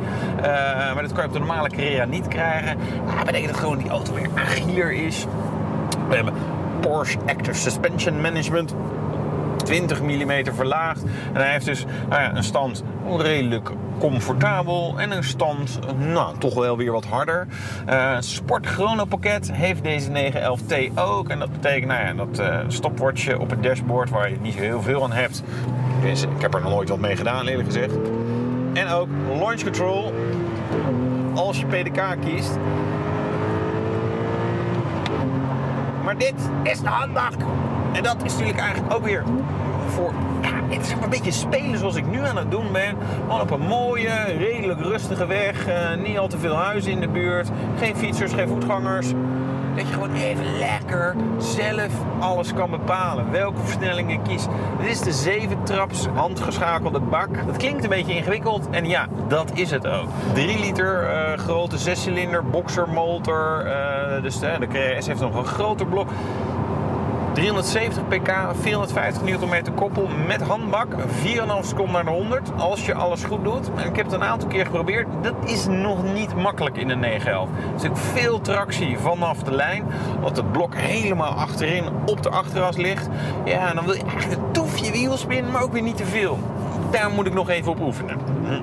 [0.93, 2.77] maar dat kan je op de normale Carrera niet krijgen.
[3.15, 5.25] Dat betekent dat gewoon die auto weer agieler is.
[6.09, 6.33] We hebben
[6.79, 8.73] Porsche Active Suspension Management.
[9.65, 11.03] 20 mm verlaagd.
[11.33, 12.83] En hij heeft dus nou ja, een stand
[13.17, 17.47] redelijk comfortabel en een stand nou, toch wel weer wat harder.
[17.89, 21.29] Uh, Sport Chrono pakket heeft deze 911T ook.
[21.29, 24.81] En dat betekent nou ja, dat uh, stopwatchje op het dashboard waar je niet heel
[24.81, 25.43] veel aan hebt.
[26.01, 27.93] Dus ik heb er nog nooit wat mee gedaan eerlijk gezegd.
[28.73, 29.07] En ook
[29.39, 30.13] launch control
[31.35, 32.57] als je PDK kiest.
[36.03, 37.33] Maar dit is de handbak.
[37.95, 39.23] En dat is natuurlijk eigenlijk ook weer
[39.87, 42.95] voor ja, het is een beetje spelen zoals ik nu aan het doen ben.
[43.21, 45.67] Gewoon op een mooie, redelijk rustige weg.
[45.67, 47.49] Uh, niet al te veel huizen in de buurt.
[47.77, 49.07] Geen fietsers, geen voetgangers.
[49.75, 53.31] Dat je gewoon even lekker zelf alles kan bepalen.
[53.31, 54.47] Welke versnelling je kiest.
[54.79, 57.45] Dit is de 7 traps handgeschakelde bak.
[57.45, 58.69] Dat klinkt een beetje ingewikkeld.
[58.69, 60.07] En ja, dat is het ook.
[60.33, 63.65] 3 liter uh, grote 6-cilinder boxermotor.
[63.65, 66.09] Uh, dus de, de KRS heeft nog een groter blok.
[67.35, 68.31] 370 pk,
[68.61, 70.87] 450 Nm koppel met handbak.
[70.93, 70.97] 4,5
[71.61, 73.69] seconden naar de 100 als je alles goed doet.
[73.75, 75.07] En ik heb het een aantal keer geprobeerd.
[75.21, 77.49] Dat is nog niet makkelijk in de 911.
[77.49, 79.83] Er is ook veel tractie vanaf de lijn.
[80.21, 83.07] Want het blok helemaal achterin op de achteras ligt.
[83.45, 86.39] Ja, dan wil je eigenlijk een toefje wielspin, maar ook weer niet te veel.
[86.91, 88.17] Daar moet ik nog even op oefenen.
[88.43, 88.59] Hè?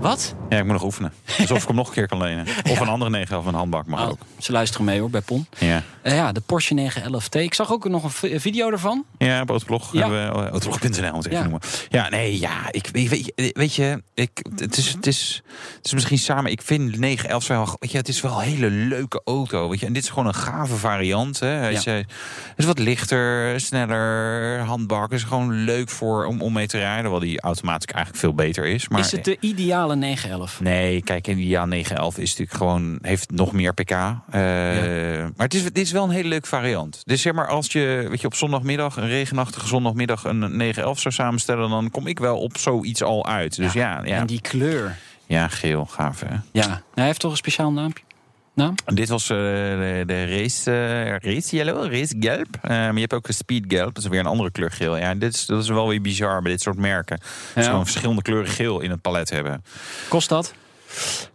[0.00, 0.34] Wat?
[0.52, 1.12] Ja, ik moet nog oefenen.
[1.38, 2.46] Alsof ik hem nog een keer kan lenen.
[2.70, 4.18] Of een andere 911 een handbak mag Oh, ook.
[4.38, 5.46] Ze luisteren mee hoor, bij Pon.
[5.58, 5.82] Ja.
[6.02, 7.40] Eh, ja, de Porsche 911T.
[7.40, 9.04] Ik zag ook nog een vi- video ervan.
[9.18, 9.92] Ja, op Autoblog.
[9.92, 10.00] Ja.
[10.00, 11.50] hebben we- oh, Autoblog.nl moet ik even Ja.
[11.50, 11.60] noemen.
[11.88, 12.50] Ja, nee, ja.
[12.70, 15.42] Ik, weet, weet, je- weet je, ik, het, is, het, is,
[15.76, 16.50] het is misschien samen...
[16.50, 17.76] Ik vind de 911 wel...
[17.78, 19.68] Weet je, het is wel een hele leuke auto.
[19.68, 19.86] Weet je.
[19.86, 21.38] En dit is gewoon een gave variant.
[21.40, 21.46] Hè.
[21.48, 21.96] Hij is, Ja.
[21.96, 22.04] eh,
[22.56, 25.12] is wat lichter, sneller, handbak.
[25.12, 27.10] is gewoon leuk voor, om, om mee te rijden.
[27.10, 28.88] Wel die automatisch eigenlijk veel beter is.
[28.88, 30.41] Maar, is het de ideale 911?
[30.60, 33.90] Nee, kijk, ja, 911 is natuurlijk gewoon, heeft nog meer pk.
[33.90, 34.40] Eh,
[35.36, 37.02] Maar het is, het is wel een hele leuke variant.
[37.04, 41.14] Dus zeg maar, als je, weet je op zondagmiddag, een regenachtige zondagmiddag, een 911 zou
[41.14, 43.56] samenstellen, dan kom ik wel op zoiets al uit.
[43.56, 44.96] Dus ja, ja, En die kleur.
[45.26, 46.34] ja geel, gaaf hè.
[46.52, 46.66] Ja.
[46.66, 48.04] Nou, hij heeft toch een speciaal naampje?
[48.54, 48.74] Naam?
[48.84, 52.46] En Dit was eh, de, de race, eh, race yellow, race gelb.
[52.62, 54.96] Eh, maar je hebt ook een speed gelb, dat is weer een andere kleur geel.
[54.96, 57.18] Ja, dit is, dat is wel weer bizar bij dit soort merken.
[57.54, 57.66] Ze Ja.
[57.66, 59.64] gewoon verschillende kleuren geel in het palet hebben.
[60.08, 60.54] Kost dat?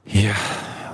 [0.03, 0.35] Ja,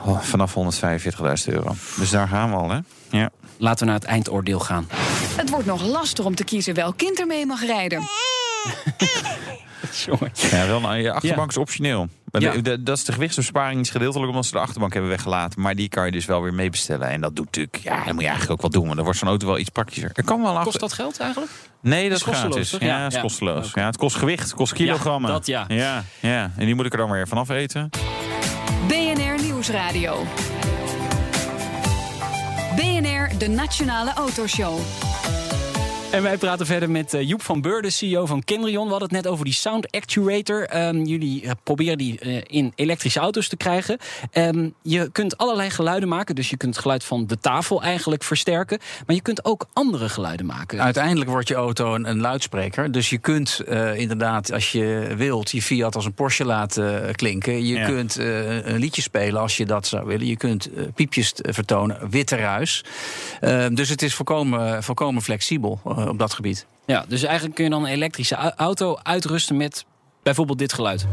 [0.05, 1.75] oh, vanaf 145.000 euro.
[1.97, 2.79] Dus daar gaan we al, hè?
[3.09, 3.29] Ja.
[3.57, 4.87] Laten we naar het eindoordeel gaan.
[5.35, 7.99] Het wordt nog lastig om te kiezen welk kind er mee mag rijden.
[10.51, 12.07] Ja, wel, nou, je achterbank is optioneel.
[12.31, 12.51] Maar Ja.
[12.51, 15.61] de- de- dat is de gewichtsbesparing is gedeeltelijk omdat ze de achterbank hebben weggelaten.
[15.61, 17.07] Maar die kan je dus wel weer meebestellen.
[17.09, 18.83] En dat doet natuurlijk, ja, dat moet je eigenlijk ook wel doen.
[18.83, 20.09] Want dan wordt zo'n auto wel iets praktischer.
[20.13, 21.51] Er kan wel een Kost achter- dat geld eigenlijk?
[21.81, 22.69] Nee, dat Is gratis.
[22.69, 22.81] toch?
[22.81, 23.21] Ja, is ja.
[23.21, 23.71] kosteloos.
[23.73, 25.29] Ja, het kost gewicht, het kost kilogrammen.
[25.31, 25.65] Ja, dat ja.
[25.67, 26.03] ja.
[26.19, 27.89] Ja, En die moet ik er dan weer vanaf eten.
[28.87, 30.25] BNR Nieuwsradio.
[32.75, 34.79] BNR, de Nationale Autoshow.
[36.13, 38.83] En wij praten verder met eh, Joep van Beur, de CEO van Kendrion.
[38.85, 40.65] We hadden het net over die sound actuator.
[40.67, 43.97] Ehm, jullie eh, proberen die eh, in elektrische auto's te krijgen.
[44.31, 46.35] Ehm, je kunt allerlei geluiden maken.
[46.35, 48.79] Dus je kunt het geluid van de tafel eigenlijk versterken.
[49.05, 50.81] Maar je kunt ook andere geluiden maken.
[50.81, 52.91] Uiteindelijk wordt je auto een, een luidspreker.
[52.91, 57.65] Dus je kunt eh, inderdaad, als je wilt, je Fiat als een Porsche laten klinken.
[57.65, 57.85] Je Ja.
[57.85, 60.27] kunt eh, een liedje spelen als je dat zou willen.
[60.27, 62.83] Je kunt piepjes vertonen, witte ruis.
[63.39, 65.79] Eh, dus het is volkomen, volkomen flexibel.
[66.03, 66.65] Eh, op dat gebied.
[66.85, 69.85] Ja, dus eigenlijk kun je dan een elektrische au- auto uitrusten met
[70.23, 71.05] bijvoorbeeld dit geluid.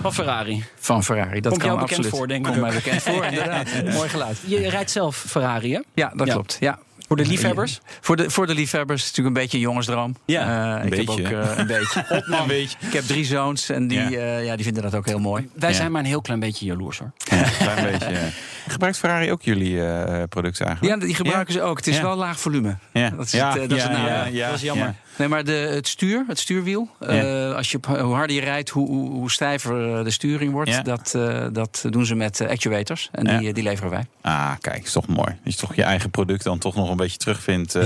[0.00, 0.64] Van Ferrari.
[0.78, 1.40] Van Ferrari.
[1.40, 2.18] Dat Komt kan jou bekend absoluut.
[2.18, 3.66] voor, denk ik Komt mij bekend voor, inderdaad.
[3.94, 4.38] Mooi geluid.
[4.46, 5.80] Je rijdt zelf Ferrari, hè?
[5.94, 6.32] Ja, dat Ja.
[6.32, 6.56] klopt.
[6.60, 6.78] Ja.
[7.14, 7.80] Voor de liefhebbers?
[8.00, 10.16] Voor de, voor de liefhebbers is het natuurlijk een beetje een jongensdroom.
[10.24, 12.04] Ja, Eh, ik beetje, heb ook eh, een beetje.
[12.40, 12.76] een beetje.
[12.80, 14.08] Ik heb drie zoons en die, Ja.
[14.08, 14.38] ja.
[14.38, 15.48] ja, die vinden dat ook heel mooi.
[15.54, 15.76] Wij Ja.
[15.76, 17.12] zijn maar een heel klein beetje jaloers, hoor.
[17.24, 18.12] Ja, een klein beetje.
[18.12, 18.20] ja.
[18.68, 21.00] Gebruikt Ferrari ook jullie eh, producten eigenlijk?
[21.00, 21.76] Ja, die gebruiken ze ook.
[21.76, 22.02] Het is Ja.
[22.02, 22.76] wel laag volume.
[22.92, 23.10] Ja.
[23.10, 24.14] Dat is Ja, het, eh, dat is ja, het nadeel.
[24.14, 24.86] ja, ja, Dat is jammer.
[24.86, 24.94] ja.
[25.16, 26.88] Nee, maar de, het stuur, het stuurwiel.
[27.00, 30.52] eh, als je, op- hoe harder je rijdt, hoe, hoe, hoe stijver eh, de sturing
[30.52, 30.70] wordt.
[30.70, 30.82] Ja.
[30.82, 33.08] Dat, eh, dat doen ze met eh, actuators.
[33.12, 33.38] En Ja.
[33.38, 34.06] die, eh, die leveren wij.
[34.20, 35.36] Ah, kijk, is toch mooi.
[35.44, 37.82] Dat je toch je eigen product dan toch nog een beetje terugvindt eh,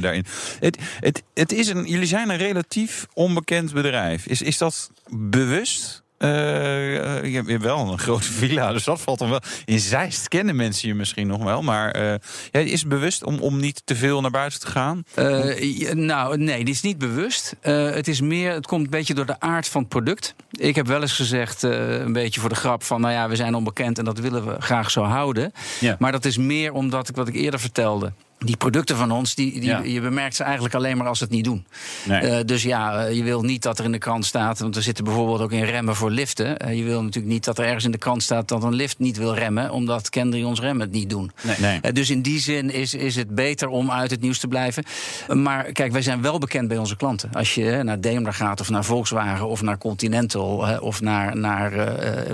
[0.00, 0.24] daarin.
[0.60, 4.26] Het, het, het is een, jullie zijn een relatief onbekend bedrijf.
[4.26, 6.04] Is, is dat bewust?
[6.18, 9.40] Eh, je hebt wel een grote villa, dus dat valt dan wel.
[9.64, 12.14] In Zeist kennen mensen je misschien nog wel, maar eh,
[12.50, 15.04] ja, is het bewust om, om niet te veel naar buiten te gaan?
[15.60, 17.56] Ja, nou, nee, dit is niet bewust.
[17.60, 20.34] Het is meer, het komt een beetje door de aard van het product.
[20.50, 23.54] Ik heb wel eens gezegd, een beetje voor de grap, van nou ja, we zijn
[23.54, 25.52] onbekend en dat willen we graag zo houden.
[25.80, 25.96] Ja.
[25.98, 28.12] Maar dat is meer omdat ik wat ik eerder vertelde.
[28.38, 29.80] Die producten van ons, die, die, Ja.
[29.82, 31.66] je bemerkt ze eigenlijk alleen maar als ze het niet doen.
[32.04, 32.20] Nee.
[32.20, 34.82] Eh, dus ja, eh, je wil niet dat er in de krant staat, want er
[34.82, 36.56] zitten bijvoorbeeld ook in remmen voor liften.
[36.58, 38.98] Eh, je wil natuurlijk niet dat er ergens in de krant staat dat een lift
[38.98, 41.30] niet wil remmen, omdat Kendrions remmen het niet doen.
[41.42, 41.56] Nee.
[41.80, 41.92] nee.
[41.92, 44.84] Dus in die zin is, is het beter om uit het nieuws te blijven.
[45.28, 47.30] Maar kijk, wij zijn wel bekend bij onze klanten.
[47.32, 51.72] Als je naar Daimler gaat, of naar Volkswagen, of naar Continental, of naar, naar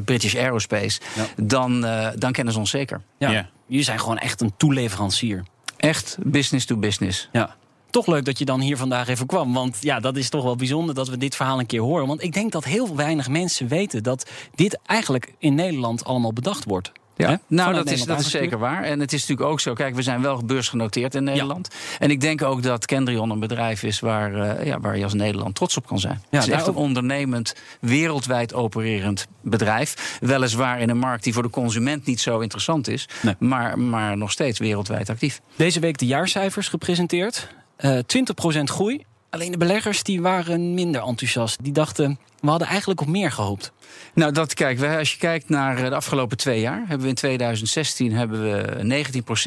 [0.04, 1.24] British Aerospace, Ja.
[1.44, 1.80] dan,
[2.18, 3.00] dan kennen ze ons zeker.
[3.18, 3.30] Ja.
[3.30, 3.48] Ja.
[3.66, 5.42] Jullie zijn gewoon echt een toeleverancier.
[5.82, 7.28] Echt business to business.
[7.32, 7.56] Ja.
[7.90, 9.52] Toch leuk dat je dan hier vandaag even kwam.
[9.52, 12.06] Want ja, dat is toch wel bijzonder dat we dit verhaal een keer horen.
[12.06, 16.64] Want ik denk dat heel weinig mensen weten dat dit eigenlijk in Nederland allemaal bedacht
[16.64, 16.92] wordt.
[17.22, 17.36] Ja, Hè?
[17.46, 18.82] nou, dat is, dat is zeker waar.
[18.82, 19.72] En het is natuurlijk ook zo.
[19.72, 21.68] Kijk, we zijn wel beursgenoteerd in Nederland.
[21.98, 25.14] En ik denk ook dat Kendrion een bedrijf is waar, eh, ja, waar je als
[25.14, 26.22] Nederland trots op kan zijn.
[26.30, 30.18] het is echt een ondernemend, wereldwijd opererend bedrijf.
[30.20, 33.08] Weliswaar in een markt die voor de consument niet zo interessant is.
[33.22, 33.34] Nee.
[33.38, 35.40] Maar, maar nog steeds wereldwijd actief.
[35.56, 37.48] Deze week de jaarcijfers gepresenteerd.
[37.76, 39.04] Eh 20% groei.
[39.32, 41.58] Alleen de beleggers die waren minder enthousiast.
[41.62, 43.72] Die dachten, we hadden eigenlijk op meer gehoopt.
[44.14, 47.14] Nou, dat kijk, als je kijkt naar eh, de afgelopen twee jaar, hebben we in
[47.14, 49.04] 2016 hebben we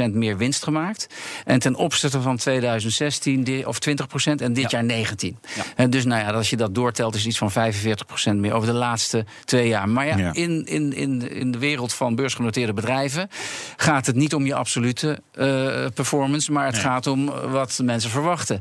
[0.09, 1.07] 19% meer winst gemaakt.
[1.45, 4.77] En ten opzichte van 2016, di- of 20% en dit Ja.
[4.77, 5.37] jaar 19.
[5.55, 5.63] Ja.
[5.75, 8.67] En dus nou ja, als je dat doortelt, is het iets van 45% meer over
[8.67, 9.89] de laatste twee jaar.
[9.89, 10.33] Maar ja, Ja.
[10.33, 13.29] In, in, in, de- in de wereld van beursgenoteerde bedrijven
[13.77, 16.83] gaat het niet om je absolute eh, performance, maar het Nee.
[16.83, 18.57] gaat om wat mensen verwachten.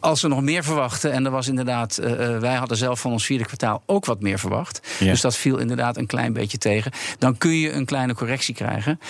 [0.00, 3.12] Als we nog meer verwachten, en er was inderdaad, eh, eh, wij hadden zelf van
[3.12, 4.80] ons vierde kwartaal ook wat meer verwacht.
[4.98, 5.10] Ja.
[5.10, 6.92] Dus dat viel inderdaad een klein beetje tegen.
[7.18, 9.00] Dan kun je een kleine correctie krijgen.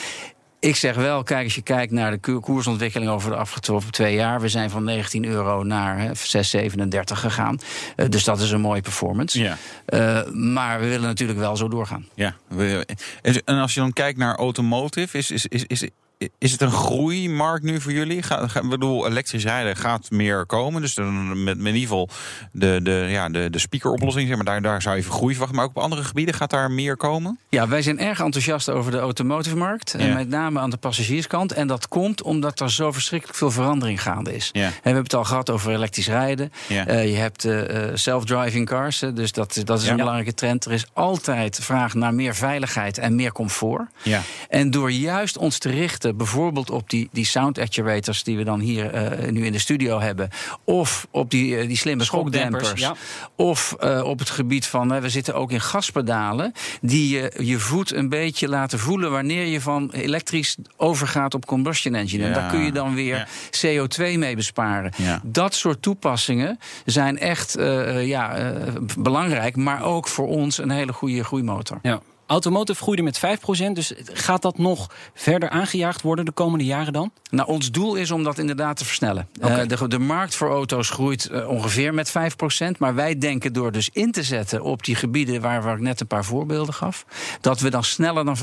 [0.61, 4.15] Ik zeg wel, kijk, als je kijkt naar de ko- koersontwikkeling over de afgelopen twee
[4.15, 4.41] jaar.
[4.41, 7.59] We zijn van 19 euro naar hè, 6,37 gegaan.
[7.97, 9.41] Eh, dus dat is een mooie performance.
[9.41, 9.57] Ja.
[10.33, 12.07] Maar we willen natuurlijk wel zo doorgaan.
[12.15, 12.37] Ja,
[13.45, 15.89] en als je dan kijkt naar automotive, is, is, is, is,
[16.39, 18.23] is het een groeimarkt nu voor jullie?
[18.23, 20.83] Ga, bedoel, elektrisch rijden gaat meer komen.
[20.83, 22.09] Dus dan met, met in ieder geval
[22.53, 25.57] de, de, ja, de, de speakeroplossing, zeg maar, daar, daar zou je groei verwachten.
[25.57, 27.39] Maar ook op andere gebieden gaat daar meer komen?
[27.49, 29.95] Ja, wij zijn erg enthousiast over de automotive-markt.
[29.95, 31.53] En met name aan de passagierskant.
[31.53, 34.51] En dat komt omdat er zo verschrikkelijk veel verandering gaande is.
[34.53, 34.65] Ja.
[34.65, 36.53] En we hebben het al gehad over elektrisch rijden.
[36.69, 36.87] Ja.
[36.87, 38.99] Eh, je hebt eh, self-driving cars.
[39.15, 40.65] dus dat, dat is een belangrijke trend.
[40.65, 43.89] Er is altijd vraag naar meer veiligheid en meer comfort.
[44.03, 44.23] Ja.
[44.49, 48.61] En door juist ons te richten, bijvoorbeeld op die, die sound actuators die we dan
[48.61, 50.29] hier eh, nu in de studio hebben,
[50.65, 52.95] of op die, eh, die slimme Schokdempers, ja.
[53.37, 57.59] of eh, op het gebied van, eh, we zitten ook in gaspedalen, die je je
[57.59, 62.25] voet een beetje laten voelen wanneer je van elektrisch overgaat op combustion engine.
[62.25, 63.27] En daar kun je dan weer Ja.
[63.51, 64.93] CO2 mee besparen.
[65.23, 70.71] Dat soort toepassingen zijn echt eh, eh, ja, eh, belangrijk, maar ook voor ons een
[70.71, 71.79] hele goede groeimotor.
[71.83, 72.01] Ja.
[72.29, 73.73] Automotive groeide met 5%.
[73.73, 77.13] Dus gaat dat nog verder aangejaagd worden de komende jaren dan?
[77.31, 79.29] Nou, ons doel is om dat inderdaad te versnellen.
[79.41, 82.79] Eh, de, de markt voor auto's groeit eh, ongeveer met 5%.
[82.79, 86.01] Maar wij denken door dus in te zetten op die gebieden waar, waar ik net
[86.01, 87.05] een paar voorbeelden gaf,
[87.41, 88.41] dat we dan sneller dan 5%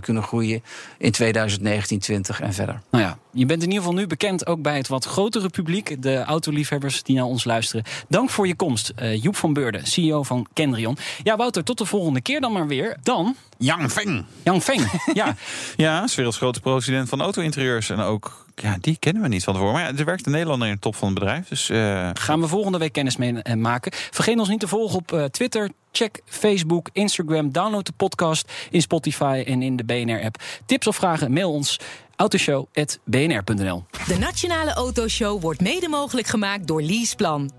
[0.00, 0.62] kunnen groeien
[0.98, 2.80] in 2019, 20 en verder.
[2.90, 6.02] Nou ja, je bent in ieder geval nu bekend ook bij het wat grotere publiek.
[6.02, 7.84] De autoliefhebbers die naar ons luisteren.
[8.08, 10.96] Dank voor je komst, eh, Joep van Beurden, CEO van Kendrion.
[11.22, 12.96] Ja, Wouter, tot de volgende keer dan maar weer.
[13.02, 13.36] Dan.
[13.58, 14.24] Yang Feng.
[14.42, 15.36] Yang Feng, ja.
[15.76, 17.90] Ja, is werelds grote president van auto-interieurs.
[17.90, 19.74] En ook, ja, die kennen we niet van tevoren.
[19.74, 21.48] Maar ja, er werkt een Nederlander in de top van het bedrijf.
[21.48, 22.10] Dus uh...
[22.14, 23.92] Gaan we volgende week kennis mee eh, maken.
[23.92, 25.70] Vergeet ons niet te volgen op uh, Twitter.
[25.92, 27.52] Check Facebook, Instagram.
[27.52, 30.36] Download de podcast in Spotify en in de BNR-app.
[30.66, 31.78] Tips of vragen, mail ons
[32.18, 33.84] autoshow.bnr.nl.
[34.06, 37.50] De Nationale Autoshow wordt mede mogelijk gemaakt door Leaseplan.